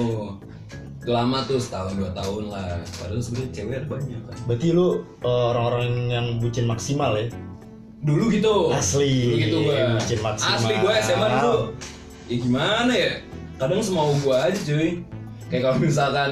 itu 1.00 1.11
lama 1.11 1.38
tuh 1.43 1.59
setahun 1.59 1.97
dua 1.97 2.11
tahun 2.12 2.45
lah. 2.52 2.76
Padahal 3.00 3.19
sebenarnya 3.19 3.50
cewek 3.50 3.83
banyak 3.88 4.21
kan. 4.21 4.37
Berarti 4.47 4.67
lu 4.71 4.87
uh, 5.25 5.45
orang-orang 5.50 5.87
yang 6.07 6.26
bucin 6.38 6.69
maksimal 6.69 7.17
ya? 7.17 7.26
dulu 7.99 8.31
gitu. 8.31 8.71
Asli, 8.71 9.11
dulu 9.26 9.37
gitu 9.43 9.59
gue 9.67 9.78
bucin 9.99 10.21
maksimal. 10.23 10.55
asli 10.55 10.75
gue 10.78 10.93
SMA 11.02 11.26
dulu. 11.35 11.57
Ya 12.28 12.37
gimana 12.38 12.93
ya? 12.95 13.12
Kadang 13.59 13.81
semau 13.83 14.14
gue 14.14 14.37
aja 14.38 14.55
cuy 14.55 15.02
kayak 15.49 15.62
kalau 15.64 15.76
misalkan 15.81 16.31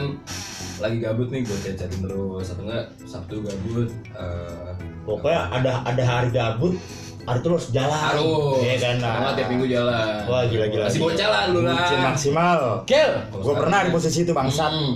lagi 0.77 1.01
gabut 1.01 1.29
nih 1.33 1.41
gue 1.41 1.57
chat-chatin 1.65 2.05
terus 2.05 2.47
atau 2.53 2.63
enggak 2.69 2.85
Sabtu 3.09 3.41
gabut 3.41 3.89
eh, 4.13 4.71
Pokoknya 5.07 5.41
ada 5.49 5.71
ada 5.87 6.03
hari 6.03 6.29
gabut, 6.35 6.75
hari 7.25 7.39
itu 7.39 7.47
lu 7.47 7.55
harus 7.55 7.69
jalan. 7.71 7.95
harus 7.95 8.59
Iya 8.59 8.75
kan? 8.77 8.97
Enggak 8.99 9.33
tiap 9.39 9.49
minggu 9.55 9.67
jalan 9.71 10.15
Wah 10.27 10.43
gila-gila. 10.45 10.85
masih 10.91 11.01
bocah 11.01 11.29
lah 11.31 11.43
lu 11.49 11.61
lah 11.63 11.79
Bucin 11.79 12.01
maksimal. 12.03 12.61
Kel, 12.85 13.11
Kalau 13.31 13.43
Gue 13.47 13.55
pernah 13.57 13.79
di 13.87 13.91
posisi 13.91 14.19
itu 14.23 14.33
bangsat. 14.35 14.73
Hmm. 14.75 14.95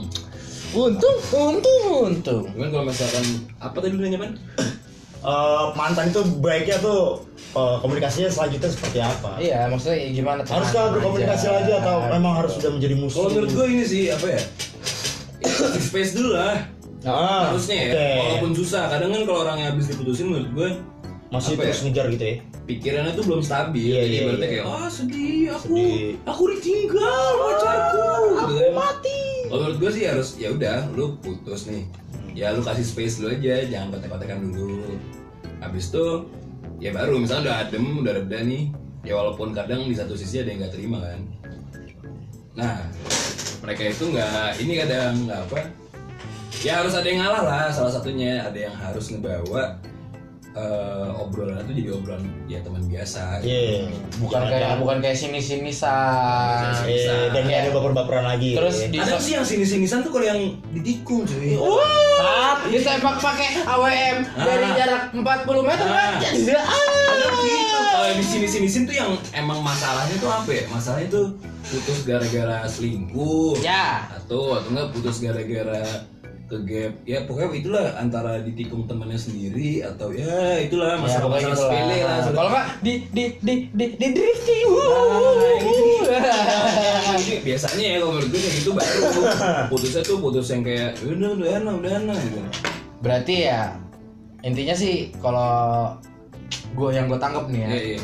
untung, 0.71 1.19
untung, 1.35 1.83
untung. 2.07 2.43
Cuman 2.47 2.69
kalau 2.71 2.85
misalkan 2.87 3.25
apa 3.59 3.77
tadi 3.79 3.91
lu 3.91 4.03
nanya 4.03 4.19
pan? 4.23 4.31
Eh, 5.21 5.65
mantan 5.77 6.09
itu 6.09 6.21
baiknya 6.41 6.77
tuh 6.79 7.21
eh, 7.51 7.77
komunikasinya 7.83 8.31
selanjutnya 8.31 8.71
seperti 8.71 8.99
apa? 9.03 9.31
Iya, 9.39 9.67
maksudnya 9.67 9.97
ya 9.99 10.09
gimana? 10.15 10.41
Haruskah 10.47 10.83
berkomunikasi 10.95 11.47
aja. 11.47 11.55
lagi 11.61 11.73
atau 11.83 11.97
memang 12.11 12.33
harus 12.39 12.53
sudah 12.59 12.71
menjadi 12.73 12.95
musuh? 12.97 13.17
Kalau 13.25 13.31
menurut 13.35 13.51
gue 13.53 13.67
ini 13.67 13.85
sih 13.85 14.03
apa 14.11 14.27
ya? 14.27 14.43
Ya, 15.41 15.51
kasih 15.57 15.83
space 15.83 16.13
dulu 16.15 16.31
lah. 16.37 16.57
Ah, 17.01 17.49
Harusnya 17.49 17.77
ya, 17.89 18.13
walaupun 18.21 18.53
susah. 18.53 18.93
Kadang 18.93 19.09
kan 19.09 19.23
kalau 19.25 19.41
orang 19.49 19.57
yang 19.57 19.69
habis 19.73 19.89
diputusin 19.89 20.29
menurut 20.29 20.51
gue 20.53 20.69
masih 21.31 21.55
apa 21.57 21.63
terus 21.71 21.81
ya? 21.81 21.85
ngejar 21.89 22.07
gitu 22.11 22.25
ya. 22.27 22.37
pikirannya 22.69 23.13
tuh 23.17 23.25
belum 23.27 23.41
stabil. 23.43 23.83
Iya, 23.83 24.03
Jadi 24.05 24.13
iya, 24.13 24.23
berarti 24.29 24.45
iya. 24.45 24.51
kayak 24.53 24.65
oh 24.69 24.89
sedih 24.91 25.43
aku, 25.51 25.75
Sedih. 25.75 26.11
aku 26.29 26.43
ditinggal 26.55 27.27
pacarku. 27.41 28.07
Aku 28.37 28.53
mati. 28.77 29.21
Kalau 29.49 29.61
menurut 29.65 29.79
gue 29.81 29.91
sih 29.91 30.05
harus 30.07 30.29
ya 30.39 30.49
udah 30.53 30.79
lu 30.93 31.17
putus 31.19 31.67
nih. 31.67 31.83
Ya 32.31 32.55
lu 32.55 32.63
kasih 32.63 32.87
space 32.87 33.19
dulu 33.19 33.35
aja, 33.35 33.55
jangan 33.67 33.97
kontak-kontakan 33.97 34.39
dulu. 34.55 34.95
Habis 35.59 35.91
itu 35.91 36.05
ya 36.81 36.91
baru 36.91 37.21
misalnya 37.21 37.53
udah 37.53 37.57
adem, 37.69 37.85
udah 38.01 38.13
reda 38.17 38.39
nih. 38.43 38.65
Ya 39.01 39.17
walaupun 39.17 39.57
kadang 39.57 39.89
di 39.89 39.97
satu 39.97 40.13
sisi 40.13 40.41
ada 40.41 40.53
yang 40.53 40.61
nggak 40.65 40.75
terima 40.77 40.99
kan. 41.01 41.21
Nah, 42.57 42.77
mereka 43.65 43.83
itu 43.89 44.05
nggak 44.13 44.61
ini 44.61 44.73
kadang 44.81 45.13
nggak 45.25 45.41
apa. 45.49 45.59
Ya 46.61 46.85
harus 46.85 46.93
ada 46.93 47.09
yang 47.09 47.25
ngalah 47.25 47.43
lah 47.45 47.65
salah 47.73 47.93
satunya 47.93 48.45
ada 48.45 48.59
yang 48.59 48.77
harus 48.77 49.09
ngebawa 49.09 49.81
eh, 50.51 51.09
obrolan 51.23 51.63
itu 51.65 51.73
jadi 51.81 51.91
obrolan 51.97 52.25
ya 52.45 52.61
teman 52.61 52.85
biasa. 52.85 53.41
Iya. 53.41 53.89
Bukan 54.21 54.37
Jangan- 54.37 54.53
kayak 54.53 54.75
bukan 54.83 54.97
kayak 55.01 55.17
sini 55.17 55.41
sini 55.41 55.73
san. 55.73 56.75
Eh, 56.85 57.31
dan 57.33 57.49
nggak 57.49 57.61
ada 57.65 57.71
baper-baperan 57.73 58.25
lagi. 58.27 58.53
Terus 58.59 58.77
ya. 58.85 58.89
di 58.93 58.99
Ada 59.01 59.17
sih 59.17 59.33
yang 59.39 59.47
sini-sinisan 59.47 60.05
tuh 60.05 60.13
kalau 60.13 60.27
yang 60.29 60.41
ditikung 60.77 61.25
cuy. 61.25 61.57
Saat 62.51 62.67
ditembak 62.67 63.23
pakai 63.23 63.63
AWM 63.63 64.17
dari 64.43 64.67
Ah. 64.67 64.75
jarak 64.75 65.03
40 65.15 65.63
meter 65.63 65.87
kan? 65.87 66.19
Ya, 66.19 66.59
ah. 66.59 66.83
gitu. 67.47 67.79
Kalau 67.79 68.11
di 68.11 68.27
sini 68.27 68.47
sini 68.51 68.91
tuh 68.91 68.97
yang 68.99 69.15
emang 69.31 69.63
masalahnya 69.63 70.19
tuh 70.19 70.35
apa 70.35 70.51
ya? 70.51 70.67
Masalahnya 70.67 71.15
tuh 71.15 71.27
putus 71.63 72.03
gara-gara 72.03 72.67
selingkuh. 72.67 73.55
Ya. 73.63 74.03
Atau 74.19 74.59
atau 74.59 74.67
enggak 74.67 74.91
putus 74.91 75.23
gara-gara 75.23 76.11
ke 76.51 76.59
gap. 76.61 76.93
Ya 77.05 77.19
pokoknya 77.23 77.49
itulah 77.55 77.85
antara 77.95 78.33
ditikung 78.39 78.85
temannya 78.85 79.15
sendiri 79.17 79.81
atau 79.81 80.11
ya 80.11 80.27
itulah 80.59 80.93
Ya, 80.93 80.99
masalah 80.99 81.23
pokoknya 81.25 81.49
masalah 81.49 81.71
sepele 81.71 81.99
lah. 82.01 82.17
lah. 82.19 82.33
Kalau 82.33 82.51
nggak 82.51 82.67
di 82.81 82.93
di 83.09 83.25
di 83.39 83.55
di 83.71 83.85
di 83.95 84.07
drifting. 84.11 84.67
Jadi 85.61 87.35
biasanya 87.47 87.87
ya 87.87 87.97
kalau 87.99 88.13
menurut 88.13 88.29
gue 88.29 88.41
kayak 88.41 88.55
gitu 88.57 88.71
baru 88.73 89.03
putusnya 89.69 90.03
tuh 90.03 90.17
putus 90.19 90.47
yang 90.49 90.63
kayak 90.63 90.91
"Ya 90.97 91.09
udah 91.09 91.31
udah 91.33 91.49
enak 91.57 91.75
udah 91.77 91.93
enak 92.01 92.17
gitu. 92.21 92.39
Berarti 93.01 93.35
ya 93.47 93.63
intinya 94.41 94.75
sih 94.75 94.95
kalau 95.19 95.95
gue 96.71 96.91
yang 96.91 97.07
gue 97.07 97.17
tangkap 97.17 97.47
nih 97.47 97.61
ya. 97.61 97.69
Iya 97.69 97.83
iya. 97.89 98.01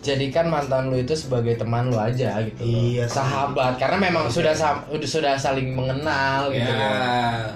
Jadikan 0.00 0.48
mantan 0.48 0.88
lu 0.88 0.96
itu 0.96 1.12
sebagai 1.12 1.54
teman 1.54 1.88
lu 1.88 1.96
aja 1.96 2.40
gitu. 2.40 2.60
Iya. 2.60 3.04
Sahabat 3.04 3.76
karena 3.76 4.00
memang 4.02 4.28
sudah 4.28 4.52
sam- 4.52 4.84
udah 4.88 5.04
sudah 5.06 5.34
saling 5.36 5.70
mengenal 5.70 6.48
gitu. 6.50 6.64
loh. 6.66 6.80
Ya. 6.80 7.52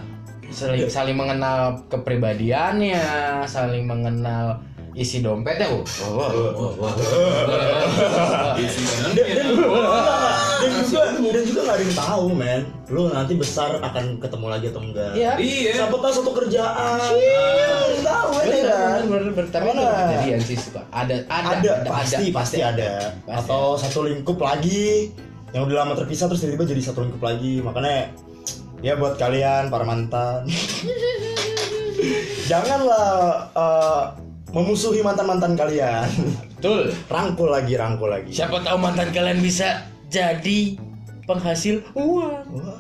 Saling 0.55 0.87
saling 0.87 1.17
mengenal 1.19 1.83
kepribadiannya, 1.91 3.03
saling 3.51 3.91
mengenal 3.91 4.63
isi 4.95 5.19
dompetnya. 5.19 5.67
Oh, 5.67 5.83
oh, 5.83 6.31
oh, 6.31 6.71
oh, 6.71 6.73
oh. 6.79 6.95
Isi 8.55 8.87
dan, 9.19 9.51
juga 10.87 11.03
dan 11.19 11.43
juga 11.43 11.61
nggak 11.67 11.75
ada 11.75 11.83
yang 11.83 11.97
tahu 11.99 12.25
men. 12.31 12.63
Lu 12.87 13.11
nanti 13.11 13.35
besar 13.35 13.83
akan 13.83 14.23
ketemu 14.23 14.47
lagi 14.47 14.67
atau 14.71 14.81
enggak. 14.87 15.13
Iya. 15.19 15.33
Iya. 15.43 15.73
siapa 15.83 15.97
tahu 15.99 16.13
satu 16.15 16.31
kerjaan. 16.31 16.99
Nggak 17.03 17.43
ada 17.51 17.91
yang 17.91 18.05
tahu 18.07 18.31
ya 18.39 18.63
kan. 18.63 19.01
Tapi 19.51 19.67
itu 19.67 19.83
kejadian 19.83 20.41
sih 20.47 20.57
suka. 20.57 20.81
Ada, 20.95 21.15
ada, 21.27 21.55
ada, 21.59 21.71
pasti 21.91 22.31
pasti 22.31 22.61
ada. 22.63 23.11
Pasti 23.27 23.35
atau 23.35 23.75
satu 23.75 24.07
lingkup 24.07 24.39
lagi 24.39 25.11
yang 25.51 25.67
udah 25.67 25.87
lama 25.87 25.95
terpisah 25.99 26.31
terus 26.31 26.43
tiba-tiba 26.47 26.71
jadi 26.71 26.83
satu 26.87 27.03
lingkup 27.03 27.23
lagi. 27.27 27.59
Makanya 27.59 28.15
ya 28.81 28.99
buat 28.99 29.15
kalian 29.21 29.69
para 29.69 29.85
mantan 29.87 30.49
janganlah 32.51 33.49
eh, 33.55 34.03
memusuhi 34.55 35.03
mantan 35.03 35.27
mantan 35.27 35.55
kalian 35.55 36.09
Betul. 36.59 36.95
rangkul 37.13 37.53
lagi 37.53 37.75
rangkul 37.77 38.09
lagi 38.09 38.33
Siapa 38.33 38.65
tahu 38.65 38.79
mantan 38.81 39.13
kalian 39.13 39.43
bisa 39.45 39.85
jadi 40.09 40.79
penghasil 41.25 41.81
uang. 41.97 42.45
Wah. 42.53 42.79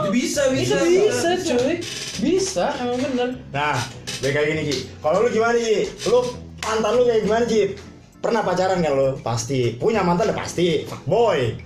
Itu 0.00 0.08
bisa 0.12 0.48
Bisa, 0.50 0.80
bisa. 0.80 1.28
bisa, 1.28 1.30
cuy. 1.52 1.76
Bisa, 2.20 2.66
emang 2.80 3.00
bener. 3.00 3.28
Nah, 3.52 3.76
kayak 4.24 4.32
kayak 4.32 4.46
gini 4.52 4.62
Ji. 4.72 4.76
Kalau 5.04 5.24
lu 5.24 5.28
gimana 5.28 5.56
Ji? 5.56 5.88
Lu 6.08 6.24
mantan 6.64 6.92
lu 6.96 7.02
kayak 7.04 7.22
gimana 7.28 7.44
Ji? 7.44 7.76
Pernah 8.20 8.40
pacaran 8.44 8.80
kan 8.84 8.92
lu? 8.96 9.08
Pasti. 9.20 9.76
Punya 9.76 10.04
mantan 10.04 10.32
udah 10.32 10.38
pasti. 10.40 10.84
Boy. 11.04 11.56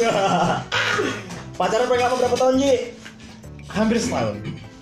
pacaran 1.60 1.86
paling 1.92 2.02
lama 2.08 2.14
berapa 2.16 2.36
tahun 2.40 2.54
Ji? 2.56 2.72
Hampir 3.68 3.96
setahun. 4.00 4.36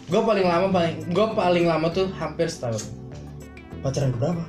Gue 0.06 0.20
paling 0.22 0.46
lama 0.46 0.66
paling 0.70 0.94
gue 1.10 1.26
paling 1.34 1.64
lama 1.66 1.86
tuh 1.90 2.06
hampir 2.14 2.46
setahun. 2.46 2.94
Pacaran 3.82 4.14
ke 4.14 4.18
berapa? 4.22 4.42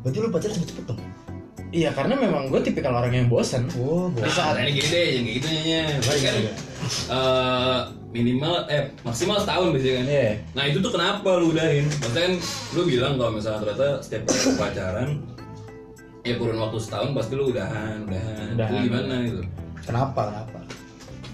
Berarti 0.00 0.16
lu 0.16 0.32
pacaran 0.32 0.56
cepet-cepet 0.56 0.84
dong? 0.88 1.00
Iya 1.74 1.92
karena 1.92 2.16
memang 2.16 2.48
gue 2.48 2.60
tipikal 2.64 2.96
orang 2.96 3.12
yang 3.12 3.28
bosan. 3.28 3.68
Wah, 3.76 4.08
Di 4.16 4.24
gua. 4.24 4.32
saat 4.32 4.56
Nah, 4.56 4.64
ini 4.64 4.80
gini 4.80 4.88
deh, 4.88 5.04
yang 5.04 5.24
kayak 5.28 5.36
gitu 5.36 5.46
nyanyi. 5.52 5.78
Baik, 6.00 6.20
Kan 6.24 6.34
eh, 7.12 7.78
minimal 8.14 8.54
eh 8.72 8.82
maksimal 9.04 9.36
setahun 9.44 9.68
biasanya 9.76 9.94
kan. 10.00 10.06
Iya. 10.08 10.30
Nah 10.56 10.64
itu 10.72 10.78
tuh 10.80 10.92
kenapa 10.96 11.28
lu 11.36 11.52
udahin? 11.52 11.84
Maksudnya 12.00 12.22
kan 12.24 12.34
lu 12.72 12.80
bilang 12.88 13.12
kalau 13.20 13.32
misalnya 13.36 13.60
ternyata 13.60 13.88
setiap 14.00 14.22
kali 14.24 14.56
pacaran 14.56 15.08
ya 16.24 16.34
kurun 16.40 16.56
waktu 16.56 16.78
setahun 16.80 17.12
pasti 17.12 17.32
lu 17.36 17.52
udahan, 17.52 18.08
udahan. 18.08 18.46
Udahan. 18.56 18.72
Itu 18.72 18.84
gimana 18.88 19.14
gitu? 19.28 19.42
Kenapa? 19.84 20.22
Kenapa? 20.32 20.63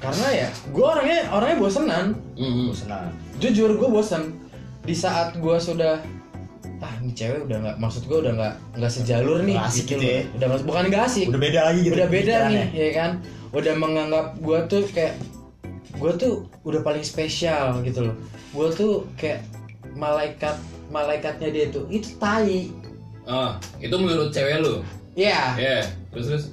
Karena 0.01 0.27
ya 0.33 0.49
gue 0.67 0.83
orangnya 0.83 1.21
orangnya 1.31 1.57
bosenan. 1.61 2.07
Mm-mm. 2.35 2.73
Bosenan. 2.73 3.13
Jujur 3.37 3.77
gue 3.77 3.89
bosan. 3.89 4.33
Di 4.81 4.97
saat 4.97 5.37
gue 5.37 5.57
sudah 5.57 6.01
ah 6.81 6.93
ini 7.05 7.13
cewek 7.13 7.45
udah 7.45 7.61
nggak 7.61 7.77
maksud 7.77 8.09
gue 8.09 8.19
udah 8.25 8.33
nggak 8.33 8.55
nggak 8.81 8.89
sejalur 8.89 9.45
nih 9.45 9.53
asik 9.61 9.85
gitu 9.85 10.01
loh. 10.01 10.09
ya. 10.09 10.21
udah 10.33 10.49
bukan 10.65 10.83
nggak 10.89 11.03
asik 11.05 11.27
Udah 11.29 11.41
beda 11.45 11.61
lagi 11.69 11.81
gitu. 11.85 11.93
udah 11.93 12.09
beda 12.09 12.35
nih 12.49 12.67
ya 12.73 12.89
kan 12.97 13.11
udah 13.53 13.75
menganggap 13.77 14.27
gue 14.41 14.59
tuh 14.65 14.83
kayak 14.89 15.15
gue 16.01 16.13
tuh 16.17 16.33
udah 16.65 16.81
paling 16.81 17.05
spesial 17.05 17.85
gitu 17.85 18.09
loh 18.09 18.17
gue 18.57 18.69
tuh 18.73 19.05
kayak 19.21 19.45
malaikat 19.93 20.57
malaikatnya 20.89 21.53
dia 21.53 21.67
tuh 21.69 21.85
itu 21.93 22.17
tai 22.17 22.73
Ah, 23.29 23.61
itu 23.77 23.93
menurut 23.95 24.33
cewek 24.33 24.59
lu. 24.59 24.81
Iya. 25.15 25.55
Ya, 25.55 25.79
terus 26.11 26.27
terus. 26.27 26.45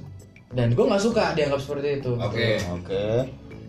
Dan 0.47 0.71
gue 0.73 0.85
nggak 0.85 1.03
suka 1.03 1.35
dianggap 1.35 1.59
seperti 1.59 1.99
itu. 1.99 2.11
Oke. 2.15 2.57
Oke. 2.71 3.03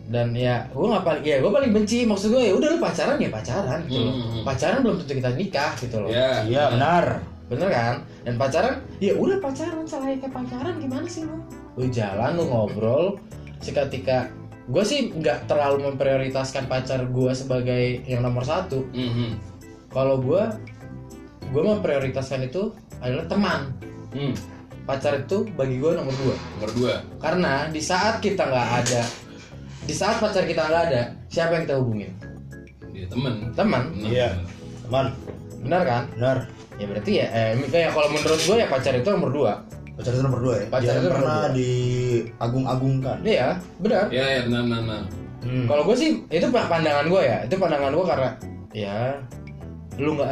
Dan 0.09 0.33
ya 0.33 0.65
gue 0.73 0.87
nggak 0.89 1.05
paling 1.05 1.23
ya 1.23 1.37
gue 1.39 1.51
paling 1.53 1.71
benci 1.75 2.09
maksud 2.09 2.33
gue 2.33 2.43
ya 2.43 2.53
udah 2.57 2.69
lu 2.73 2.79
pacaran 2.81 3.17
ya 3.21 3.29
pacaran 3.29 3.81
gitu 3.85 4.01
loh. 4.01 4.15
Hmm. 4.15 4.43
Pacaran 4.47 4.79
belum 4.81 4.97
tentu 5.03 5.13
kita 5.19 5.31
nikah 5.37 5.73
gitu 5.77 5.97
loh. 6.01 6.09
Ya. 6.09 6.43
Iya 6.47 6.63
benar. 6.73 7.05
Bener 7.49 7.69
kan? 7.69 7.95
Dan 8.25 8.35
pacaran 8.37 8.75
ya 9.01 9.13
udah 9.17 9.37
pacaran 9.39 9.85
kayak 9.85 10.29
pacaran 10.29 10.75
gimana 10.77 11.05
sih 11.05 11.25
lu? 11.25 11.37
Lu 11.77 11.87
jalan 11.89 12.37
lu 12.37 12.45
ngobrol 12.47 13.21
seketika 13.59 14.31
gue 14.69 14.85
sih 14.85 15.09
nggak 15.11 15.49
terlalu 15.49 15.89
memprioritaskan 15.89 16.69
pacar 16.69 17.01
gue 17.09 17.33
sebagai 17.33 18.05
yang 18.05 18.21
nomor 18.21 18.45
satu 18.45 18.85
Mhm. 18.93 19.41
kalau 19.89 20.21
gue 20.21 20.45
gue 21.49 21.63
memprioritaskan 21.65 22.45
itu 22.45 22.69
adalah 23.01 23.25
teman 23.25 23.61
Hmm. 24.09 24.33
Pacar 24.89 25.21
itu 25.21 25.45
bagi 25.53 25.77
gue 25.77 25.93
nomor 25.93 26.15
dua 26.17 26.35
Nomor 26.57 26.71
dua. 26.73 26.95
karena 27.21 27.69
di 27.69 27.79
saat 27.79 28.19
kita 28.19 28.41
nggak 28.43 28.69
ada 28.81 29.03
di 29.85 29.93
saat 29.93 30.17
pacar 30.17 30.43
kita 30.43 30.65
nggak 30.65 30.83
ada 30.89 31.03
siapa 31.29 31.53
yang 31.55 31.65
kita 31.65 31.77
hubungin 31.77 32.11
temen. 33.07 33.53
teman 33.53 33.83
Benar. 33.95 34.09
Iya. 34.09 34.29
Teman. 34.83 35.07
benar 35.59 35.83
kan 35.83 36.03
Benar. 36.13 36.37
ya 36.75 36.85
berarti 36.87 37.13
ya 37.15 37.27
eh, 37.29 37.49
kayak 37.69 37.91
kalau 37.93 38.09
menurut 38.09 38.41
gue 38.41 38.57
ya 38.57 38.67
pacar 38.67 38.93
itu 38.93 39.09
nomor 39.09 39.29
dua 39.31 39.53
Pacar 39.93 40.15
itu 40.15 40.23
nomor 40.23 40.39
dua 40.39 40.55
ya. 40.55 40.67
Pacar 40.71 40.87
Jangan 40.87 40.95
itu 40.95 41.09
nomor 41.11 41.19
pernah 41.19 41.39
dua. 41.43 41.51
diagung-agungkan. 41.59 43.17
iya 43.27 43.49
benar 43.77 44.05
Ya, 44.09 44.25
ya 44.25 44.41
benar 44.47 44.63
benar. 44.63 44.81
benar. 44.81 45.03
Hmm. 45.39 45.67
Kalau 45.67 45.83
gue 45.83 45.97
sih 45.97 46.11
itu 46.29 46.47
pandangan 46.51 47.07
gue 47.07 47.21
ya, 47.21 47.37
itu 47.43 47.55
pandangan 47.55 47.91
gue 47.91 48.07
karena 48.07 48.31
ya 48.71 48.99
lu 49.99 50.15
nggak, 50.15 50.31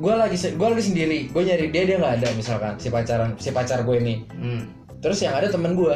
gue 0.00 0.14
lagi 0.16 0.36
gue 0.56 0.68
lagi 0.72 0.84
sendiri, 0.84 1.18
gue 1.28 1.42
nyari 1.44 1.68
dia 1.68 1.82
dia 1.84 1.96
nggak 2.00 2.14
ada 2.16 2.28
misalkan 2.32 2.72
si 2.80 2.88
pacaran 2.88 3.36
si 3.36 3.52
pacar 3.52 3.84
gue 3.84 3.96
ini, 4.00 4.24
Hmm. 4.40 4.64
terus 5.04 5.20
yang 5.20 5.36
ada 5.36 5.52
temen 5.52 5.76
gue, 5.76 5.92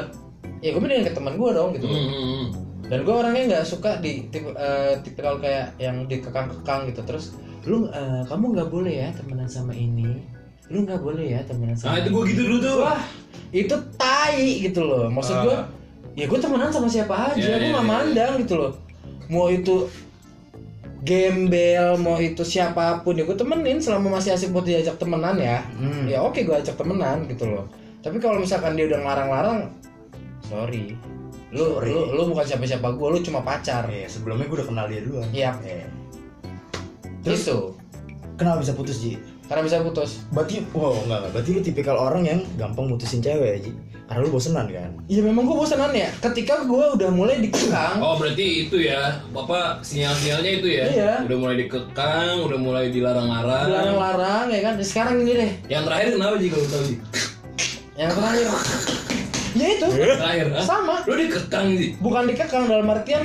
ya 0.61 0.69
gue 0.71 0.81
mendingan 0.81 1.09
ke 1.09 1.15
temen 1.17 1.35
gue 1.35 1.51
dong 1.51 1.73
gitu. 1.73 1.89
Hmm, 1.89 1.97
hmm, 1.97 2.25
hmm. 2.29 2.47
Dan 2.91 2.99
gue 3.07 3.15
orangnya 3.15 3.43
nggak 3.57 3.65
suka 3.65 4.03
di 4.05 4.29
tipe 4.29 4.53
eh, 4.53 5.01
tipikal 5.01 5.41
kayak 5.41 5.81
yang 5.81 6.05
dikekang-kekang 6.05 6.93
gitu, 6.93 7.01
terus 7.09 7.33
lu 7.65 7.89
eh, 7.89 8.23
kamu 8.29 8.45
nggak 8.53 8.69
boleh 8.69 8.93
ya 8.93 9.09
temenan 9.17 9.49
sama 9.49 9.73
ini, 9.73 10.21
lu 10.69 10.85
nggak 10.85 11.01
boleh 11.01 11.25
ya 11.25 11.41
temenan 11.49 11.73
sama. 11.73 11.97
Nah, 11.97 12.05
itu 12.05 12.09
gua 12.13 12.23
gitu 12.29 12.43
dulu 12.45 12.57
tuh. 12.61 12.77
Wah 12.85 13.03
itu 13.51 13.75
tai 13.99 14.63
gitu 14.63 14.85
loh, 14.85 15.11
maksud 15.11 15.35
gue 15.43 15.57
Ah. 15.57 15.67
ya 16.15 16.27
gue 16.29 16.39
temenan 16.39 16.71
sama 16.71 16.87
siapa 16.87 17.33
aja 17.33 17.39
Iya, 17.39 17.57
gue 17.57 17.67
iya, 17.67 17.73
nggak 17.75 17.87
iya. 17.87 17.91
mandang 17.91 18.33
gitu 18.45 18.55
loh 18.59 18.73
mau 19.27 19.47
itu 19.47 19.87
gembel 21.01 21.97
mau 21.97 22.17
itu 22.17 22.43
siapa 22.43 23.01
pun 23.01 23.15
ya 23.15 23.25
gue 23.25 23.33
temenin 23.33 23.79
selama 23.79 24.17
masih 24.17 24.33
asik 24.33 24.51
buat 24.51 24.63
diajak 24.63 24.97
temenan 24.97 25.35
ya 25.35 25.65
Hmm. 25.73 26.05
ya 26.05 26.21
oke 26.21 26.39
gue 26.39 26.53
ajak 26.53 26.75
temenan 26.75 27.25
gitu 27.25 27.47
loh 27.47 27.65
tapi 28.01 28.17
kalau 28.17 28.37
misalkan 28.37 28.75
dia 28.75 28.85
udah 28.87 28.99
ngelarang-larang 28.99 29.59
sorry 30.43 30.97
lu 31.51 31.65
Sorry. 31.75 31.91
lu 31.91 32.15
lu 32.15 32.23
bukan 32.29 32.45
siapa-siapa 32.45 32.89
gue 32.91 33.09
lu 33.11 33.19
cuma 33.21 33.41
pacar 33.41 33.89
Eh, 33.89 34.07
sebelumnya 34.07 34.45
gue 34.45 34.57
udah 34.57 34.69
kenal 34.69 34.87
dia 34.87 35.01
duluan. 35.01 35.27
Iya. 35.31 35.51
Eh. 35.63 35.87
terus 37.21 37.43
itu 37.43 37.59
Kenapa 38.35 38.65
bisa 38.65 38.73
putus 38.73 39.05
Ji? 39.05 39.21
Karena 39.51 39.67
bisa 39.67 39.83
putus 39.83 40.23
Berarti, 40.31 40.63
wow 40.71 40.95
enggak 41.03 41.19
enggak. 41.19 41.33
Berarti 41.35 41.51
lu 41.51 41.61
tipikal 41.61 41.97
orang 41.99 42.23
yang 42.23 42.41
gampang 42.55 42.87
mutusin 42.87 43.19
cewek 43.19 43.67
Ji. 43.67 43.75
Karena 44.07 44.23
lu 44.23 44.31
bosenan 44.31 44.67
kan? 44.67 44.91
ya 45.07 45.21
memang 45.21 45.43
gue 45.43 45.57
bosanan 45.57 45.91
ya 45.91 46.07
ketika 46.21 46.63
gue 46.63 46.85
udah 46.95 47.11
mulai 47.11 47.39
dikekang 47.39 47.99
Oh 47.99 48.15
berarti 48.15 48.47
itu 48.65 48.79
ya, 48.81 49.19
apa 49.29 49.83
sinyal-sinyalnya 49.83 50.51
itu 50.53 50.69
ya? 50.69 50.85
Iya. 50.87 51.13
Udah 51.27 51.37
mulai 51.37 51.57
dikekang, 51.59 52.35
udah 52.43 52.59
mulai 52.59 52.85
dilarang-larang. 52.91 53.67
dilarang-larang 53.67 54.47
ya 54.49 54.61
kan 54.61 54.75
sekarang 54.79 55.15
ini 55.21 55.33
deh 55.35 55.51
Yang 55.67 55.83
terakhir 55.87 56.07
kenapa 56.15 56.35
sih 56.39 56.49
kalau 56.49 56.67
tahu 56.67 56.83
sih? 56.87 56.99
yang 57.95 58.11
terakhir 58.11 58.47
ya 59.51 59.67
itu 59.69 59.87
Terakhir, 59.91 60.47
ah? 60.55 60.63
sama 60.63 60.95
Lu 61.05 61.15
dikekang 61.17 61.67
sih. 61.75 61.91
bukan 61.99 62.23
dikekang 62.27 62.65
dalam 62.67 62.87
artian 62.87 63.23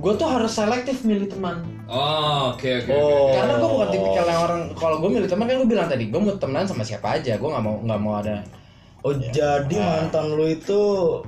gue 0.00 0.12
tuh 0.14 0.24
harus 0.26 0.48
selektif 0.50 1.04
milih 1.04 1.28
teman 1.28 1.60
Oh, 1.84 2.54
oke 2.54 2.64
oke. 2.80 2.88
Oh. 2.88 3.28
oke. 3.28 3.34
karena 3.34 3.52
gue 3.54 3.68
bukan 3.68 3.88
tipikal 3.90 4.24
yang 4.24 4.40
orang 4.40 4.60
kalau 4.72 4.96
gue 4.98 5.10
milih 5.10 5.26
teman 5.26 5.44
kan 5.44 5.56
gue 5.58 5.68
bilang 5.68 5.86
tadi 5.86 6.04
gue 6.06 6.16
mau 6.18 6.34
temenan 6.34 6.64
sama 6.64 6.80
siapa 6.80 7.18
aja 7.18 7.34
gue 7.34 7.48
nggak 7.48 7.60
mau 7.60 7.76
nggak 7.78 8.00
mau 8.00 8.14
ada 8.16 8.40
Oh, 9.00 9.16
jadi 9.16 9.80
mantan 9.80 10.28
lu 10.30 10.44
itu 10.46 10.76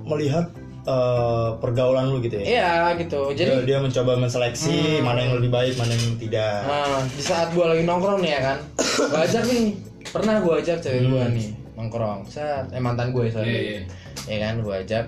melihat 0.02 0.44
eh, 0.84 1.48
pergaulan 1.56 2.04
lu 2.06 2.20
gitu 2.20 2.36
ya? 2.36 2.44
iya 2.44 2.70
gitu 2.94 3.32
Jadi 3.32 3.48
jadi 3.48 3.64
dia 3.64 3.78
mencoba 3.80 4.12
menseleksi 4.14 5.00
mana 5.00 5.24
yang 5.24 5.40
lebih 5.40 5.48
baik, 5.48 5.74
mana 5.76 5.88
yang 5.90 6.20
tidak. 6.20 6.60
nah, 6.62 7.00
di 7.02 7.22
saat 7.22 7.48
gue 7.48 7.64
lagi 7.64 7.80
nongkrong 7.82 8.20
nih 8.20 8.30
ya 8.30 8.40
kan 8.44 8.58
gue 8.76 9.20
ajak 9.24 9.42
nih 9.46 9.64
pernah 10.04 10.36
gue 10.38 10.52
ajak 10.54 10.78
cewek 10.78 11.00
gue 11.02 11.24
nih 11.32 11.48
nongkrong 11.72 12.28
saat 12.28 12.68
eh 12.68 12.78
mantan 12.78 13.08
gue 13.08 13.24
sorry 13.26 13.48
Iya, 13.48 13.60
iya. 13.64 13.80
ya 14.28 14.36
kan 14.42 14.54
gue 14.60 14.74
ajak 14.76 15.04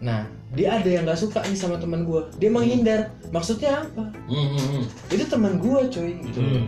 nah 0.00 0.24
dia 0.50 0.74
ada 0.74 0.88
yang 0.88 1.04
nggak 1.04 1.20
suka 1.20 1.40
nih 1.42 1.54
sama 1.54 1.76
teman 1.76 2.02
gue 2.02 2.24
dia 2.36 2.48
menghindar 2.48 3.00
maksudnya 3.28 3.80
apa 3.80 4.08
Hmm, 4.26 4.48
hmm, 4.48 4.66
hmm. 4.72 4.84
itu 5.08 5.24
teman 5.24 5.56
gue 5.56 5.80
cuy 5.86 6.12
gitu 6.20 6.40
Hmm. 6.40 6.64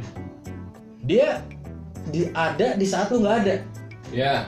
dia 1.03 1.41
di 2.05 2.29
ada 2.31 2.75
di 2.75 2.85
saat 2.85 3.09
lu 3.09 3.21
nggak 3.21 3.39
ada 3.41 3.57
Ya, 4.13 4.45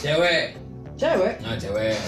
cewek. 0.00 0.56
cewek 0.94 1.34
Nah, 1.38 1.52
cewek. 1.54 2.00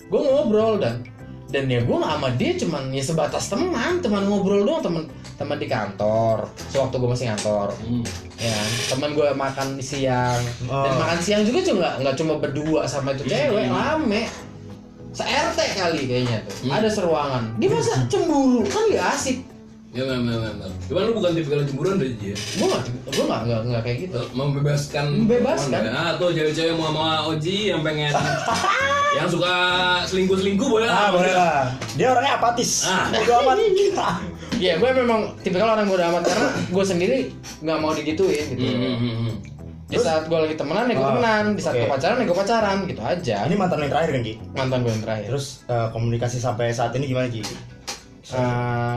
gue 0.00 0.20
ngobrol 0.22 0.78
dan 0.78 1.02
dan 1.46 1.64
ya 1.64 1.78
gue 1.80 1.96
sama 1.96 2.28
dia 2.32 2.54
cuman 2.54 2.90
ya 2.90 3.02
sebatas 3.02 3.46
teman 3.48 3.98
teman 3.98 4.22
ngobrol 4.24 4.62
doang 4.62 4.78
teman 4.80 5.02
teman 5.36 5.56
di 5.56 5.66
kantor 5.66 6.42
sewaktu 6.66 6.94
gue 6.96 7.08
masih 7.08 7.26
kantor 7.32 7.68
Hmm. 7.76 8.02
ya 8.36 8.48
kan? 8.48 8.68
teman 8.88 9.10
gue 9.12 9.28
makan 9.32 9.68
siang 9.76 10.38
dan 10.60 10.70
Oh. 10.70 10.94
makan 10.96 11.18
siang 11.18 11.42
juga 11.42 11.60
cuma 11.62 11.98
nggak 11.98 12.14
cuma 12.14 12.34
berdua 12.36 12.80
sama 12.84 13.10
itu 13.12 13.26
cewek 13.26 13.66
rame 13.66 14.30
se 15.16 15.24
RT 15.24 15.58
kali 15.74 16.02
kayaknya 16.04 16.38
tuh 16.44 16.54
Hmm. 16.60 16.76
ada 16.76 16.88
seruangan 16.88 17.42
dia 17.56 17.68
masa 17.72 18.04
cemburu 18.06 18.60
kan 18.68 18.84
gak 18.92 19.08
asik 19.16 19.38
Ya 19.96 20.04
benar 20.04 20.20
benar 20.20 20.52
benar. 20.52 20.70
Cuman 20.84 21.02
lu 21.08 21.12
bukan 21.16 21.30
tipikal 21.32 21.64
cemburuan 21.64 21.96
dari 21.96 22.12
dia. 22.20 22.36
gue 22.36 22.66
nggak 22.68 22.82
gue 23.08 23.24
nggak 23.24 23.40
nggak 23.48 23.60
nggak 23.64 23.80
kayak 23.80 23.98
gitu 24.04 24.20
Membebaskan. 24.36 25.04
Membebaskan. 25.24 25.80
Ah, 25.88 26.20
tuh 26.20 26.36
cewek-cewek 26.36 26.76
mau 26.76 26.92
sama 26.92 27.24
Oji 27.32 27.72
yang 27.72 27.80
pengen 27.80 28.12
yang 29.16 29.24
suka 29.24 29.54
selingkuh-selingkuh 30.04 30.68
boleh 30.68 30.84
Ah, 30.84 31.08
boleh 31.08 31.32
lah. 31.32 31.72
Dia 31.96 32.12
orangnya 32.12 32.36
apatis. 32.36 32.84
Ah. 32.84 33.08
Bodo 33.08 33.40
amat. 33.40 33.56
ya 34.68 34.76
gue 34.76 34.90
memang 34.90 35.32
tipikal 35.40 35.68
orang 35.70 35.88
bodo 35.88 36.04
amat 36.04 36.28
karena 36.28 36.48
gue 36.68 36.84
sendiri 36.84 37.18
nggak 37.64 37.78
mau 37.80 37.92
digituin 37.92 38.44
gitu 38.52 38.64
Hmm, 38.66 38.76
hmm, 38.76 38.96
hmm, 39.00 39.16
hmm. 39.16 39.34
Di 39.86 39.96
saat 39.96 40.26
gue 40.26 40.34
lagi 40.36 40.54
temenan 40.54 40.84
ya 40.84 40.94
gue 40.94 41.00
Ah, 41.00 41.10
temenan 41.12 41.44
di 41.52 41.62
saat 41.62 41.74
oke. 41.74 41.80
gue 41.80 41.88
pacaran 41.88 42.16
ya 42.16 42.24
gue 42.24 42.36
pacaran 42.36 42.76
gitu 42.84 43.00
aja 43.00 43.36
Ini 43.46 43.54
mantan 43.54 43.78
yang 43.78 43.90
terakhir 43.90 44.10
kan, 44.10 44.22
Ki? 44.22 44.34
mantan 44.52 44.78
gue 44.80 44.90
yang 44.90 45.04
terakhir 45.04 45.26
Terus 45.28 45.46
eh, 45.64 45.88
komunikasi 45.88 46.38
sampai 46.38 46.66
saat 46.70 46.90
ini 46.92 47.06
gimana, 47.06 47.28
Ki? 47.28 47.42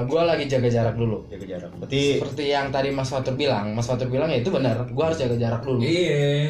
gue 0.02 0.21
lagi 0.23 0.45
jaga 0.45 0.65
jarak 0.67 0.95
dulu 0.95 1.21
Jaga 1.30 1.45
jarak. 1.47 1.69
Berarti 1.78 2.02
seperti 2.17 2.43
yang 2.47 2.67
tadi 2.69 2.89
Mas 2.89 3.08
Fatur 3.08 3.34
bilang 3.34 3.78
Mas 3.78 3.86
Fatur 3.86 4.10
bilang 4.10 4.25
ya 4.28 4.38
itu 4.38 4.49
benar 4.49 4.82
gue 4.84 5.04
harus 5.04 5.15
jaga 5.15 5.38
jarak 5.38 5.62
dulu 5.62 5.80
Iya. 5.80 6.49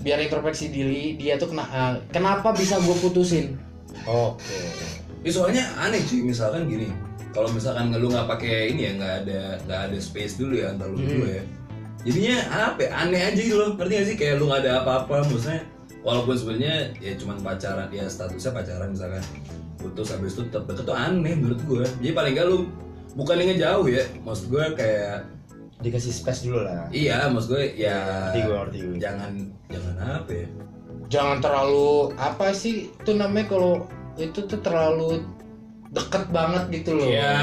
biar 0.00 0.22
introspeksi 0.22 0.70
diri 0.70 1.12
dia 1.14 1.36
tuh 1.36 1.50
kena, 1.50 1.64
eh, 1.66 1.94
kenapa 2.08 2.56
bisa 2.56 2.80
gue 2.80 2.96
putusin 2.96 3.60
oke. 4.04 4.40
Ya, 5.20 5.30
soalnya 5.30 5.66
aneh 5.76 6.00
cuy 6.00 6.22
misalkan 6.22 6.64
gini 6.64 6.88
kalau 7.28 7.50
misalkan 7.50 7.90
lu 7.90 8.08
nggak 8.08 8.24
pakai 8.24 8.70
ini 8.70 8.80
ya 8.80 8.92
nggak 8.94 9.14
ada 9.26 9.40
nggak 9.66 9.80
ada 9.90 9.98
space 9.98 10.38
dulu 10.38 10.56
ya 10.56 10.70
antar 10.70 10.88
lu 10.88 10.96
berdua 10.96 11.28
ya 11.28 11.44
jadinya 12.06 12.36
apa 12.70 12.80
ya, 12.86 12.90
aneh 13.02 13.20
aja 13.26 13.40
gitu 13.42 13.56
loh. 13.58 13.70
Ngerti 13.74 13.92
gak 13.92 14.06
sih? 14.06 14.16
Kayak 14.16 14.34
lu 14.38 14.44
nggak 14.46 14.62
ada 14.62 14.72
apa-apa 14.86 15.26
maksudnya 15.26 15.60
walaupun 16.06 16.38
sebenarnya 16.38 16.94
ya 17.02 17.12
cuman 17.18 17.42
pacaran 17.42 17.90
ya 17.90 18.06
statusnya 18.06 18.54
pacaran 18.54 18.88
misalkan. 18.94 19.22
Putus 19.76 20.08
habis 20.14 20.32
itu 20.38 20.46
tetap 20.48 20.64
deket 20.70 20.88
tuh 20.88 20.96
aneh 20.96 21.34
menurut 21.36 21.60
gue 21.68 21.84
jadi 22.00 22.16
paling 22.16 22.32
gak 22.32 22.46
lu 22.48 22.58
bukan 23.12 23.34
yang 23.42 23.48
ngejauh 23.52 23.86
ya. 23.90 24.02
Maksud 24.22 24.46
gue 24.48 24.64
kayak 24.78 25.26
Dikasih 25.76 26.08
space 26.08 26.48
dulu 26.48 26.64
lah. 26.64 26.88
iya 26.88 27.28
maksud 27.28 27.52
gue 27.52 27.76
ya 27.76 28.00
Ngerti 28.32 28.40
gue, 28.48 28.56
ngerti 28.56 28.78
gue. 28.80 28.94
jangan 28.96 29.32
jangan 29.68 29.94
apa 30.00 30.30
ya. 30.32 30.46
Jangan 31.06 31.38
terlalu 31.44 31.90
apa 32.16 32.46
sih 32.56 32.88
itu 32.88 33.12
namanya 33.12 33.46
kalau 33.52 33.74
itu 34.16 34.40
tuh 34.48 34.58
terlalu 34.64 35.20
deket 35.92 36.24
banget 36.34 36.64
gitu 36.74 36.90
loh. 36.98 37.06
Iya. 37.06 37.34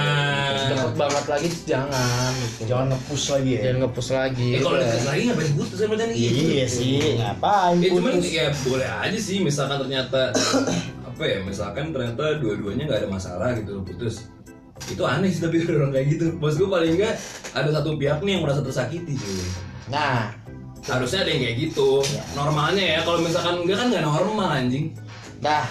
Terus 0.52 0.66
deket 0.76 0.94
banget 1.00 1.26
lagi 1.32 1.50
jangan 1.64 2.32
gitu. 2.36 2.62
Jangan 2.68 2.86
nge-push 2.92 3.26
lagi 3.32 3.50
ya. 3.50 3.62
jangan 3.64 3.78
ngepus 3.88 4.08
lagi. 4.12 4.50
Ya 4.52 4.60
kalau 4.60 4.78
deket 4.80 5.04
lagi 5.08 5.22
ngapain 5.30 5.52
putus 5.56 5.78
sama 5.80 5.92
macam 5.96 6.08
gitu 6.12 6.42
Iya 6.44 6.66
sih, 6.68 7.00
ngapain 7.20 7.76
Ya 7.80 7.90
cuman 7.96 8.14
putus? 8.20 8.32
ya 8.32 8.46
boleh 8.68 8.90
aja 8.90 9.20
sih 9.20 9.38
misalkan 9.40 9.78
ternyata 9.88 10.22
apa 11.10 11.24
ya 11.24 11.38
misalkan 11.46 11.86
ternyata 11.94 12.24
dua-duanya 12.42 12.84
nggak 12.90 13.00
ada 13.06 13.10
masalah 13.10 13.48
gitu 13.56 13.70
loh 13.80 13.84
putus. 13.88 14.28
Itu 14.90 15.04
aneh 15.08 15.30
sih 15.32 15.42
tapi 15.42 15.64
orang 15.80 15.92
kayak 15.96 16.08
gitu. 16.20 16.26
Bos 16.36 16.60
gue 16.60 16.68
paling 16.68 17.00
enggak 17.00 17.16
ada 17.56 17.70
satu 17.72 17.96
pihak 17.96 18.20
nih 18.22 18.32
yang 18.40 18.44
merasa 18.44 18.60
tersakiti 18.60 19.16
cuy. 19.16 19.44
Nah. 19.88 20.36
Harusnya 20.84 21.24
ada 21.24 21.32
yang 21.32 21.48
kayak 21.48 21.58
gitu. 21.72 22.04
Normalnya 22.36 22.84
ya 22.84 23.00
kalau 23.08 23.24
misalkan 23.24 23.64
enggak 23.64 23.80
kan 23.80 23.88
nggak 23.88 24.04
normal 24.04 24.52
anjing. 24.52 24.92
Nah, 25.40 25.64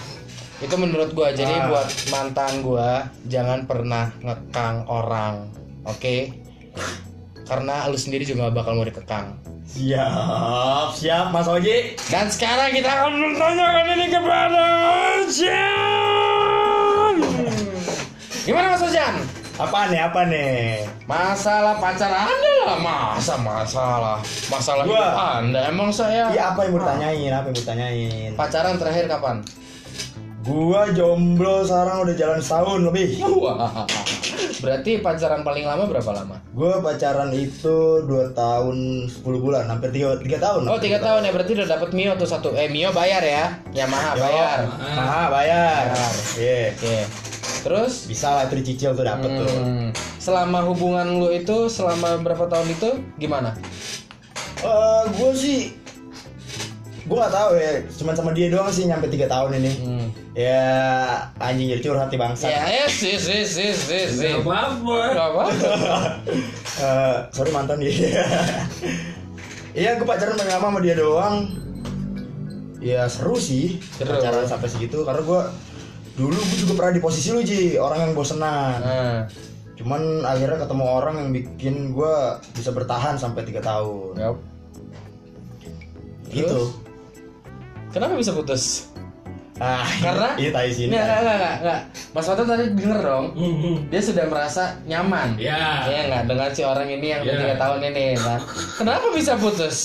itu 0.63 0.73
menurut 0.73 1.11
gua. 1.11 1.31
Jadi 1.31 1.51
Ah. 1.53 1.67
buat 1.67 1.87
mantan 2.09 2.61
gua 2.61 3.07
jangan 3.27 3.65
pernah 3.65 4.11
ngekang 4.19 4.83
orang, 4.87 5.47
oke? 5.83 6.17
karena 7.43 7.85
lu 7.85 7.95
sendiri 7.95 8.23
juga 8.23 8.45
gak 8.45 8.55
bakal 8.57 8.73
mau 8.73 8.83
dikekang. 8.83 9.27
Siap, 9.67 10.95
siap 10.95 11.29
Mas 11.29 11.45
Oji. 11.45 11.93
Dan 12.07 12.25
sekarang 12.27 12.71
kita 12.71 12.89
akan 12.89 13.13
bertanyakan 13.13 13.87
ini 13.91 14.07
kepada 14.09 14.63
Ojan. 15.13 17.15
Gimana 18.43 18.67
Mas 18.71 18.83
Ojan? 18.83 19.15
Apa 19.55 19.79
nih? 19.87 20.01
Apa 20.03 20.21
nih? 20.25 20.83
Masalah 21.05 21.77
pacar 21.77 22.11
Anda 22.11 22.53
lah, 22.65 22.77
masa 22.79 23.35
masalah 23.37 24.17
masalah 24.49 24.83
Gua- 24.83 24.97
hidup 24.97 25.13
Anda. 25.37 25.61
Emang 25.69 25.89
saya 25.93 26.31
Iya 26.31 26.43
apa 26.51 26.59
yang 26.63 26.71
mau 26.73 26.79
ditanyain? 26.81 27.29
Apa 27.29 27.43
yang 27.43 27.49
mau 27.49 27.55
ditanyain? 27.55 28.31
pacaran 28.33 28.75
terakhir 28.77 29.05
kapan? 29.09 29.37
Gua 30.43 30.91
jomblo 30.91 31.63
sekarang 31.63 32.03
udah 32.03 32.15
jalan 32.19 32.41
setahun 32.43 32.83
lebih. 32.91 33.23
Wah, 33.39 33.87
berarti 34.59 34.99
pacaran 34.99 35.47
paling 35.47 35.63
lama 35.63 35.87
berapa 35.87 36.11
lama? 36.11 36.43
Gua 36.51 36.83
pacaran 36.83 37.31
itu 37.31 38.03
2 38.03 38.35
tahun 38.35 39.07
10 39.07 39.23
bulan, 39.39 39.71
hampir 39.71 39.95
3, 39.95 40.19
3 40.19 40.43
tahun. 40.43 40.67
Oh 40.67 40.83
tiga 40.83 40.99
tahun 40.99 41.23
ya 41.23 41.31
berarti 41.31 41.53
udah 41.55 41.69
dapet 41.71 41.95
Mio 41.95 42.19
tuh 42.19 42.27
satu. 42.27 42.51
Eh 42.59 42.67
Mio 42.67 42.91
bayar 42.91 43.23
ya? 43.23 43.45
Yamaha 43.71 44.19
Yo, 44.19 44.23
bayar. 44.27 44.59
Nah, 44.83 45.27
bayar. 45.31 45.83
Iya. 46.35 46.75
Oke. 46.75 46.97
Terus 47.63 48.11
Bisa 48.11 48.35
lah 48.35 48.43
itu 48.51 48.59
dicicil 48.59 48.99
tuh 48.99 49.07
dapet 49.07 49.31
tuh. 49.31 49.47
hmm, 49.47 49.95
selama 50.19 50.67
hubungan 50.67 51.07
lu 51.23 51.31
itu 51.31 51.71
selama 51.71 52.19
berapa 52.19 52.51
tahun 52.51 52.67
itu 52.75 52.91
gimana? 53.15 53.55
Eh, 54.59 55.03
gua 55.15 55.31
sih 55.39 55.71
gua 57.07 57.27
nggak 57.27 57.35
tahu 57.35 57.51
ya, 57.55 57.71
cuman 57.99 58.15
sama 58.19 58.31
dia 58.35 58.51
doang 58.51 58.67
sih 58.75 58.91
nyampe 58.91 59.07
3 59.07 59.31
tahun 59.31 59.63
ini. 59.63 59.73
Hmm. 59.79 60.07
Ya 60.33 60.65
anjing 61.37 61.69
jadi 61.77 61.83
curhat 61.85 62.09
nih 62.09 62.17
bangsa. 62.17 62.49
Ya 62.49 62.65
ya 62.65 62.87
sih 62.89 63.21
sih 63.21 63.45
sih 63.45 63.73
sih 63.77 64.05
sih. 64.09 64.33
Gak 64.33 64.49
apa-apa. 64.49 64.97
Gak 65.13 65.27
apa? 65.37 65.45
Eh, 66.81 67.15
sorry 67.33 67.51
mantan 67.53 67.81
dia. 67.81 67.93
Iya, 69.73 69.97
gue 69.97 70.05
pacaran 70.05 70.37
paling 70.37 70.53
lama 70.53 70.69
sama 70.69 70.81
dia 70.85 70.93
doang. 70.93 71.49
Ya 72.77 73.09
seru 73.09 73.41
sih 73.41 73.81
Seru. 73.97 74.21
pacaran 74.21 74.45
sampai 74.45 74.69
segitu 74.69 75.01
karena 75.01 75.25
gue 75.25 75.41
dulu 76.13 76.37
gue 76.37 76.59
juga 76.61 76.77
pernah 76.77 76.93
di 76.93 77.01
posisi 77.01 77.33
lu 77.33 77.41
Ji, 77.41 77.81
orang 77.81 78.05
yang 78.05 78.13
bosenan. 78.13 78.77
Nah, 78.85 79.25
Cuman 79.73 80.29
akhirnya 80.29 80.61
ketemu 80.61 80.85
orang 80.85 81.15
yang 81.25 81.31
bikin 81.33 81.97
gue 81.97 82.15
bisa 82.53 82.69
bertahan 82.77 83.17
sampai 83.17 83.49
tiga 83.49 83.65
tahun. 83.65 84.13
yap. 84.21 84.37
Gitu. 86.29 86.61
Kenapa 87.97 88.13
bisa 88.13 88.37
putus? 88.37 88.92
Ah, 89.57 89.85
Karena 89.85 90.29
iya 90.35 90.49
tai 90.49 90.73
sini. 90.73 90.91
Nggak, 90.91 91.05
nggak, 91.05 91.21
nggak, 91.21 91.37
nggak, 91.37 91.57
nggak. 91.61 91.81
Mas 92.11 92.25
Fatul 92.25 92.47
tadi 92.47 92.65
denger 92.73 92.99
dong. 92.99 93.27
Hmm, 93.37 93.77
Dia 93.87 94.01
sudah 94.01 94.25
merasa 94.27 94.65
nyaman. 94.83 95.37
Ya. 95.37 95.85
Iya 95.85 96.01
nggak 96.09 96.23
dengan 96.27 96.49
si 96.51 96.63
orang 96.63 96.89
ini 96.89 97.07
yang 97.09 97.21
udah 97.21 97.31
Ya. 97.31 97.41
tiga 97.43 97.57
tahun 97.61 97.81
ini. 97.87 98.07
Nah, 98.17 98.41
kenapa 98.75 99.07
bisa 99.13 99.33
putus? 99.37 99.79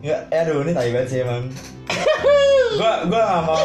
Ya, 0.00 0.26
eh, 0.28 0.42
aduh 0.42 0.60
ini 0.60 0.72
tai 0.72 0.90
banget 0.90 1.08
sih 1.08 1.18
emang. 1.20 1.48
gua 2.76 2.92
gua 3.06 3.22
gak 3.22 3.42
mau. 3.44 3.56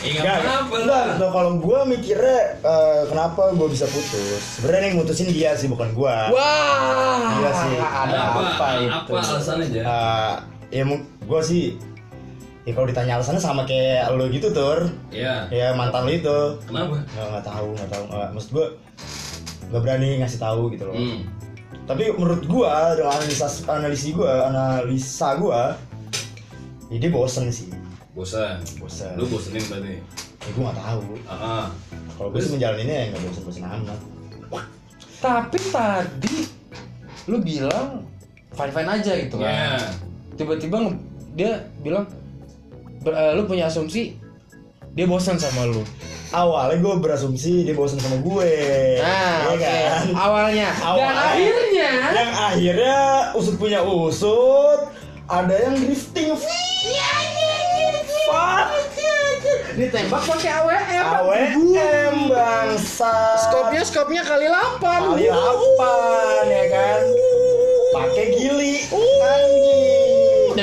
Eh, 0.00 0.10
gak 0.10 0.24
Gak, 0.24 0.36
apa-apa 0.40 0.74
gak, 0.74 0.86
lah. 0.86 1.04
gak, 1.14 1.30
kalau 1.30 1.52
gue 1.54 1.78
mikirnya 1.86 2.40
eh, 2.58 3.00
kenapa 3.06 3.52
gue 3.52 3.68
bisa 3.68 3.86
putus 3.86 4.58
Sebenarnya 4.58 4.86
yang 4.88 4.98
mutusin 4.98 5.28
dia 5.28 5.54
sih 5.54 5.68
bukan 5.68 5.92
gue 5.92 6.16
Wah, 6.32 7.36
Iya 7.36 7.50
sih. 7.52 7.76
ada 7.78 8.16
Apa, 8.26 8.40
apa, 8.48 8.66
itu? 8.76 8.90
apa 8.90 9.10
alasan 9.14 9.58
aja? 9.60 9.82
Eh, 9.82 10.34
Ya 10.70 10.84
gue 11.22 11.40
sih 11.42 11.78
Ya 12.68 12.76
kalau 12.76 12.84
ditanya 12.84 13.16
alasannya 13.16 13.40
sama 13.40 13.64
kayak 13.64 14.12
lo 14.12 14.28
gitu 14.28 14.52
tur 14.52 14.92
Ya. 15.08 15.48
Ya 15.48 15.72
mantan 15.72 16.04
lo 16.04 16.12
itu 16.12 16.38
Kenapa? 16.68 17.00
Nggak, 17.00 17.26
nggak 17.32 17.44
tahu, 17.48 17.68
nggak 17.72 17.88
tahu 17.88 18.04
nggak, 18.12 18.28
Maksud 18.36 18.50
gue 18.52 18.66
Gak 19.72 19.80
berani 19.84 20.08
ngasih 20.20 20.36
tahu 20.36 20.62
gitu 20.76 20.84
loh 20.84 20.92
Hmm. 20.92 21.24
Tapi 21.88 22.12
menurut 22.12 22.44
gue 22.44 22.72
dengan 23.00 23.12
analisa, 23.16 23.48
analisi 23.72 24.12
gue 24.12 24.28
Analisa 24.28 25.28
gue 25.40 25.62
Ya 26.92 26.96
dia 27.00 27.08
bosen 27.08 27.48
sih 27.48 27.72
Bosan. 28.12 28.60
Bosen 28.76 29.16
Lu 29.16 29.24
bosenin 29.32 29.64
berarti. 29.64 30.04
Ya 30.44 30.50
gue 30.52 30.62
gak 30.68 30.76
tahu 30.76 31.00
Ah, 31.24 31.32
ah. 31.32 31.66
Kalau 32.20 32.28
gue 32.28 32.40
sih 32.44 32.52
menjalaninnya 32.52 32.96
ya 33.00 33.04
gak 33.16 33.22
bosen-bosen 33.24 33.64
amat 33.64 34.00
Tapi 35.24 35.58
tadi 35.72 36.36
lu 37.28 37.40
bilang 37.40 38.04
fine 38.52 38.72
fine 38.72 38.88
aja 38.92 39.12
gitu 39.16 39.36
kan. 39.40 39.48
Ya. 39.48 39.76
Tiba-tiba 40.36 40.76
dia 41.32 41.64
bilang 41.80 42.04
ber- 43.00 43.12
eh, 43.12 43.32
lu 43.32 43.44
punya 43.44 43.66
asumsi 43.66 44.16
dia 44.90 45.04
bosan 45.04 45.36
sama 45.36 45.62
lu. 45.64 45.82
awalnya 46.28 46.76
gue 46.76 46.94
berasumsi 46.98 47.62
dia 47.62 47.72
bosan 47.72 47.96
sama 47.96 48.18
gue 48.18 48.52
Nah, 48.98 49.48
Iya 49.48 49.48
oke. 49.48 49.64
kan? 49.64 50.04
Awalnya. 50.12 50.68
Dan 50.68 50.84
Awalnya. 50.84 51.24
akhirnya 51.24 51.90
yang 52.12 52.30
akhirnya 52.34 52.98
usut 53.32 53.56
punya 53.56 53.80
usut 53.80 54.80
ada 55.24 55.54
yang 55.56 55.74
drifting 55.74 56.36
Fuck 58.28 58.68
ditembak 59.72 60.22
pakai 60.26 60.50
AWM. 60.52 61.04
AWM 61.06 62.14
bangsa 62.28 63.14
Skopnya 63.40 63.82
skopnya 63.82 64.20
kali 64.20 64.44
8. 64.44 64.82
kali 64.82 65.24
delapan 65.24 66.44
ya 66.44 66.64
kan 66.68 67.02
pakai 67.90 68.26
gili 68.32 68.84
anjing 69.22 69.97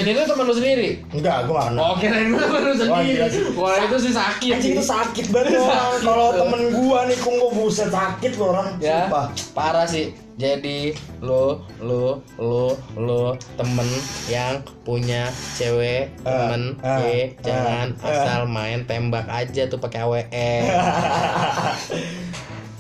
Dan 0.06 0.13
itu 0.13 0.26
teman 0.28 0.46
lu 0.46 0.54
sendiri. 0.54 0.89
enggak 1.10 1.36
gak 1.44 1.65
kenal 1.65 1.82
Oh, 1.84 1.96
kirain 1.98 2.30
lu 2.30 2.38
teman 2.38 2.62
lu 2.62 2.70
Wah, 2.70 2.78
sendiri. 3.02 3.26
sih. 3.26 3.41
Wah, 3.52 3.76
itu 3.80 3.96
sih 4.00 4.13
sakit. 4.13 4.52
anjing 4.54 4.72
itu 4.72 4.84
sakit 4.86 5.26
banget 5.30 5.58
kalau 6.00 6.30
temen 6.32 6.62
gua 6.72 7.00
nih 7.04 7.18
kung 7.18 7.36
gua 7.36 7.50
buset 7.52 7.89
sakit 7.89 8.32
gua 8.36 8.48
orang 8.54 8.68
ya 8.78 9.04
sumpah 9.04 9.26
parah 9.52 9.84
sih 9.84 10.08
jadi 10.36 10.91
lu 11.20 11.58
lu 11.80 12.06
lu 12.38 12.70
lu 12.94 13.24
temen 13.56 13.88
yang 14.28 14.54
punya 14.84 15.26
cewek 15.56 16.12
Ah, 16.22 16.52
temen 16.52 16.62
ah, 16.80 17.00
ye 17.02 17.34
ah, 17.34 17.41
jangan 17.41 17.88
ah. 17.98 18.10
asal 18.12 18.41
main 18.46 18.84
tembak 18.84 19.26
aja 19.26 19.65
tuh 19.65 19.80
pakai 19.80 20.04
AWM 20.04 20.63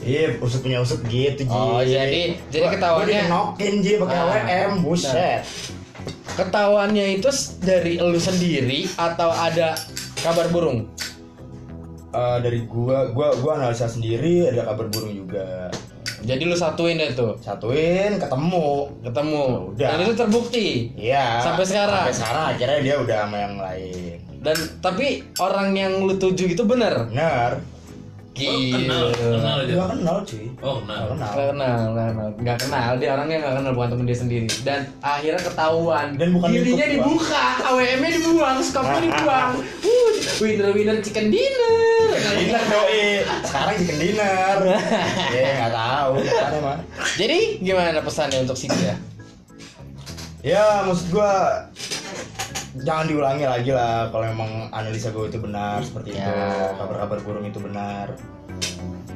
Iya, 0.05 0.37
usut 0.37 0.61
punya 0.61 0.77
usut 0.77 1.01
gitu, 1.03 1.41
Ji. 1.41 1.49
Oh, 1.49 1.81
jadi- 1.81 2.37
jadi 2.45 2.61
Gua- 2.61 2.73
ketahuannya- 2.77 3.25
Gua 3.25 3.25
dikenokin, 3.25 3.73
Ji, 3.81 3.91
pakai 3.97 4.13
Ah, 4.13 4.21
AWM, 4.21 4.71
buset. 4.79 5.41
Ketahuannya 6.33 7.17
itu 7.17 7.29
dari 7.59 7.95
lu 7.95 8.15
sendiri 8.15 8.87
atau 8.95 9.29
ada 9.29 9.75
kabar 10.17 10.47
burung 10.47 10.87
Eh, 12.09 12.37
dari 12.39 12.63
gua, 12.63 13.11
gua, 13.11 13.35
gua 13.35 13.59
analisa 13.59 13.91
sendiri, 13.91 14.47
ada 14.47 14.63
kabar 14.65 14.87
burung 14.87 15.11
juga. 15.11 15.67
jadi 16.23 16.41
lu 16.41 16.55
satuin 16.55 16.95
deh 16.95 17.11
tuh 17.11 17.35
Satuin, 17.37 18.15
ketemu. 18.15 18.87
ketemu 19.03 19.43
Udah. 19.69 19.89
dan 19.91 19.99
itu 19.99 20.13
terbukti 20.15 20.67
Iya. 20.95 21.43
Sampai 21.43 21.67
sekarang? 21.67 22.07
Sampai 22.07 22.15
sekarang 22.15 22.43
akhirnya 22.55 22.79
dia 22.81 22.95
udah 22.97 23.17
sama 23.19 23.37
yang 23.37 23.55
lain. 23.59 24.15
dan 24.39 24.55
tapi 24.79 25.07
orang 25.37 25.73
yang 25.73 25.93
lu 26.01 26.15
tuju 26.15 26.45
itu 26.47 26.63
bener 26.63 27.11
Bener. 27.11 27.59
Oh, 28.35 28.59
kenal, 28.67 29.05
kenal 29.15 29.55
aja. 29.63 29.71
Gua 29.71 29.87
kenal, 29.87 30.17
cuy. 30.21 30.45
Oh, 30.59 30.77
Gak 30.77 30.99
kenal. 31.07 31.07
kenal. 31.07 31.31
Nggak 31.31 31.45
kenal, 31.47 31.79
nggak 31.87 32.07
kenal, 32.11 32.29
nggak 32.35 32.57
kenal. 32.59 32.91
Dia 32.99 33.09
orangnya 33.15 33.37
nggak 33.39 33.53
kenal, 33.55 33.71
bukan 33.71 33.87
temen 33.87 34.05
dia 34.05 34.17
sendiri. 34.17 34.47
Dan 34.61 34.79
akhirnya 34.99 35.39
ketahuan. 35.39 36.07
Dan 36.19 36.27
bukan 36.35 36.47
Dirinya 36.51 36.87
dibuka, 36.91 37.45
AWM-nya 37.63 38.09
dibuang, 38.13 38.57
skopnya 38.59 38.99
dibuang. 39.01 39.51
Uh, 39.85 40.11
winner 40.41 40.73
winner 40.73 40.97
chicken 40.99 41.29
dinner. 41.29 41.75
Dinner 42.35 42.63
doi. 42.65 43.23
Sekarang 43.45 43.75
chicken 43.77 43.97
dinner. 44.01 44.57
Iya, 45.35 45.49
nggak 45.55 45.71
tahu. 45.71 46.13
Mah. 46.59 46.79
Jadi 47.15 47.39
gimana 47.61 47.99
pesannya 48.01 48.43
untuk 48.43 48.57
si 48.57 48.67
dia? 48.67 48.99
Ya, 50.41 50.83
maksud 50.83 51.07
gua 51.09 51.65
jangan 52.75 53.05
diulangi 53.07 53.45
lagi 53.45 53.71
lah 53.71 54.11
kalau 54.11 54.25
memang 54.27 54.67
analisa 54.69 55.07
gue 55.09 55.25
itu 55.25 55.39
benar 55.39 55.79
seperti 55.79 56.11
itu 56.11 56.27
Ya. 56.27 56.75
kabar-kabar 56.75 57.19
burung 57.23 57.45
itu 57.45 57.59
benar 57.59 58.19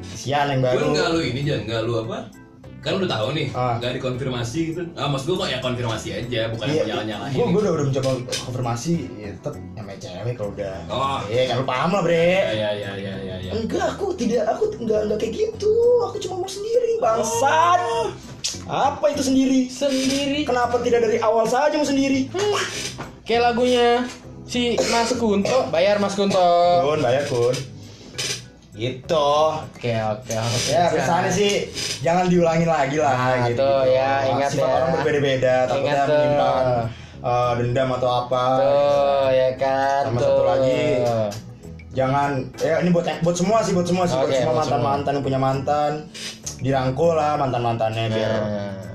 kesian 0.06 0.48
yang 0.48 0.60
Gue 0.60 0.72
baru 0.72 0.84
enggak 0.90 1.08
lu 1.12 1.20
ini 1.20 1.40
jangan 1.44 1.62
enggak 1.66 1.80
lu 1.84 1.92
apa? 2.00 2.18
Kan 2.80 2.96
udah 2.96 3.08
tahu 3.10 3.28
nih, 3.32 3.52
Ah. 3.52 3.76
enggak 3.76 3.92
dikonfirmasi 3.94 4.60
gitu. 4.68 4.80
Ah, 4.94 5.04
maksud 5.04 5.26
gue 5.28 5.36
kok 5.38 5.48
ya 5.48 5.58
konfirmasi 5.58 6.08
aja, 6.14 6.48
bukan 6.48 6.64
Iya, 6.66 6.82
nyala-nyalahin. 6.86 7.36
gue 7.36 7.44
gue 7.46 7.60
udah 7.60 7.72
udah 7.72 7.84
mencoba 7.86 8.10
konfirmasi 8.40 8.92
ya, 9.14 9.28
tetap 9.30 9.52
namanya 9.70 9.98
cewek 10.00 10.34
kalau 10.34 10.50
udah 10.50 10.74
Oh. 10.86 11.18
iya 11.26 11.42
kan 11.44 11.54
lu 11.56 11.64
paham 11.64 11.88
lah 11.90 12.00
bre 12.00 12.16
Ya 12.32 12.50
ya 12.50 12.70
ya 12.74 12.90
ya 12.96 13.14
ya 13.18 13.36
ya. 13.38 13.50
enggak 13.54 13.84
aku 13.90 14.12
tidak 14.14 14.48
aku 14.48 14.64
enggak 14.76 15.00
enggak 15.02 15.18
kayak 15.18 15.34
gitu 15.38 15.72
aku 16.02 16.16
cuma 16.18 16.34
mau 16.38 16.48
sendiri 16.48 16.92
bangsat 16.96 17.80
apa 18.66 19.04
itu 19.08 19.22
sendiri 19.22 19.60
Sendiri. 19.68 20.40
kenapa 20.42 20.80
tidak 20.80 21.04
dari 21.04 21.18
awal 21.18 21.44
saja 21.44 21.74
mau 21.74 21.84
sendiri 21.84 22.32
Kayak 23.22 23.42
lagunya 23.46 24.08
si 24.42 24.74
Mas 24.88 25.12
Kunto, 25.12 25.68
bayar 25.70 25.96
Mas 25.96 26.14
Kunto. 26.14 26.40
kun 26.82 26.98
bayar 26.98 27.22
kun 27.26 27.54
gitu 28.80 29.28
Oke 29.60 29.92
oke 29.92 30.32
oke. 30.32 30.70
ya 30.70 30.88
kesannya 30.88 31.28
sih 31.30 31.68
jangan 32.00 32.26
diulangin 32.26 32.64
lagi 32.64 32.96
lah 32.96 33.12
Nah, 33.12 33.44
gitu 33.44 33.60
tuh, 33.60 33.84
ya, 33.86 34.10
ingat 34.26 34.50
sifat 34.50 34.64
ya. 34.64 34.74
orang 34.74 34.90
berbeda-beda 34.96 35.54
takutnya 35.66 36.02
menyimpan 36.06 36.64
eh, 37.20 37.52
dendam 37.54 37.88
atau 37.92 38.10
apa 38.18 38.42
Tuh 38.56 39.26
ya 39.30 39.48
kan. 39.54 40.02
Sama 40.02 40.16
tuh. 40.16 40.24
satu 40.24 40.42
lagi. 40.42 40.80
jangan 41.90 42.30
ya 42.56 42.78
ini 42.78 42.88
buat 42.88 43.04
buat 43.20 43.34
semua 43.34 43.58
sih 43.60 43.74
buat 43.74 43.82
semua 43.82 44.04
sih 44.04 44.14
buat 44.14 44.24
Oke, 44.24 44.38
semua 44.38 44.54
buat 44.54 44.62
mantan 44.64 44.80
mantan 44.80 45.12
yang 45.12 45.24
punya 45.26 45.38
mantan 45.38 45.90
dirangkul 46.58 47.12
lah 47.12 47.34
mantan 47.34 47.60
mantannya 47.60 48.04
biar 48.08 48.32
Nah. 48.32 48.89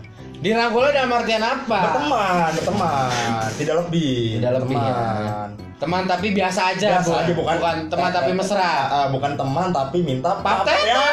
Dirangkulnya 0.45 0.91
dalam 0.93 1.09
artian 1.09 1.41
apa? 1.41 1.79
berteman 1.89 2.53
berteman 2.53 3.09
tidak 3.57 3.75
lebih 3.81 4.37
Tidak 4.37 4.51
lebih, 4.61 4.77
ya. 4.77 4.93
teman 4.93 5.49
Teman 5.75 6.03
tapi 6.05 6.27
biasa 6.37 6.77
aja, 6.77 7.01
biasa 7.01 7.09
bukan, 7.09 7.17
aja 7.25 7.33
bukan 7.33 7.55
bukan 7.57 7.77
teman 7.89 8.09
tapi 8.13 8.31
mesra. 8.31 8.61
Ah, 8.63 8.85
ah, 8.85 9.05
bukan 9.09 9.31
teman 9.33 9.67
tapi 9.73 9.97
minta 10.05 10.37
Paten. 10.39 10.77
ya 10.85 11.01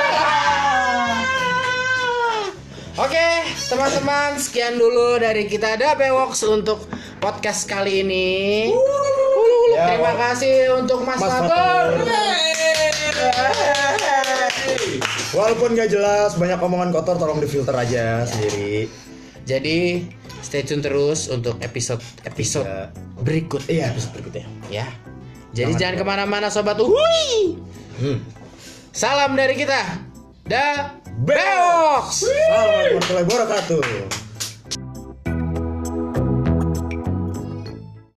Oke, 2.93 3.29
teman-teman, 3.73 4.37
sekian 4.37 4.77
dulu 4.77 5.17
dari 5.17 5.49
kita 5.49 5.81
ada 5.81 5.97
Bewox 5.97 6.45
untuk 6.45 6.85
podcast 7.25 7.65
kali 7.65 8.05
ini. 8.05 8.69
Ya, 9.73 9.97
Terima 9.97 10.13
kasih 10.13 10.77
untuk 10.77 11.01
Mas, 11.09 11.17
Mas 11.17 11.33
Fatur. 11.33 12.05
walaupun 15.33 15.73
gak 15.73 15.89
jelas 15.89 16.37
banyak 16.37 16.61
omongan 16.61 16.93
kotor 16.93 17.17
tolong 17.17 17.41
difilter 17.41 17.73
aja 17.73 18.29
sendiri 18.29 18.85
Jadi 19.43 20.07
stay 20.41 20.63
tune 20.63 20.81
terus 20.81 21.27
untuk 21.27 21.59
episode 21.61 22.03
episode 22.23 22.67
Ya. 22.67 22.91
berikut 23.19 23.63
iya 23.67 23.91
episode 23.91 24.15
berikutnya 24.15 24.47
ya. 24.69 24.87
Jadi 25.53 25.77
jangan, 25.77 25.79
Jangan 25.79 25.95
ke 25.99 26.05
mana-mana 26.05 26.47
sobat 26.49 26.79
Uhuy. 26.79 27.59
hmm. 28.01 28.19
Salam 28.91 29.35
dari 29.35 29.55
kita. 29.55 30.01
Da 30.43 30.97
Bewox. 31.23 32.25
Assalamualaikum 32.25 32.99
warahmatullahi 32.99 33.27
wabarakatuh 33.29 34.22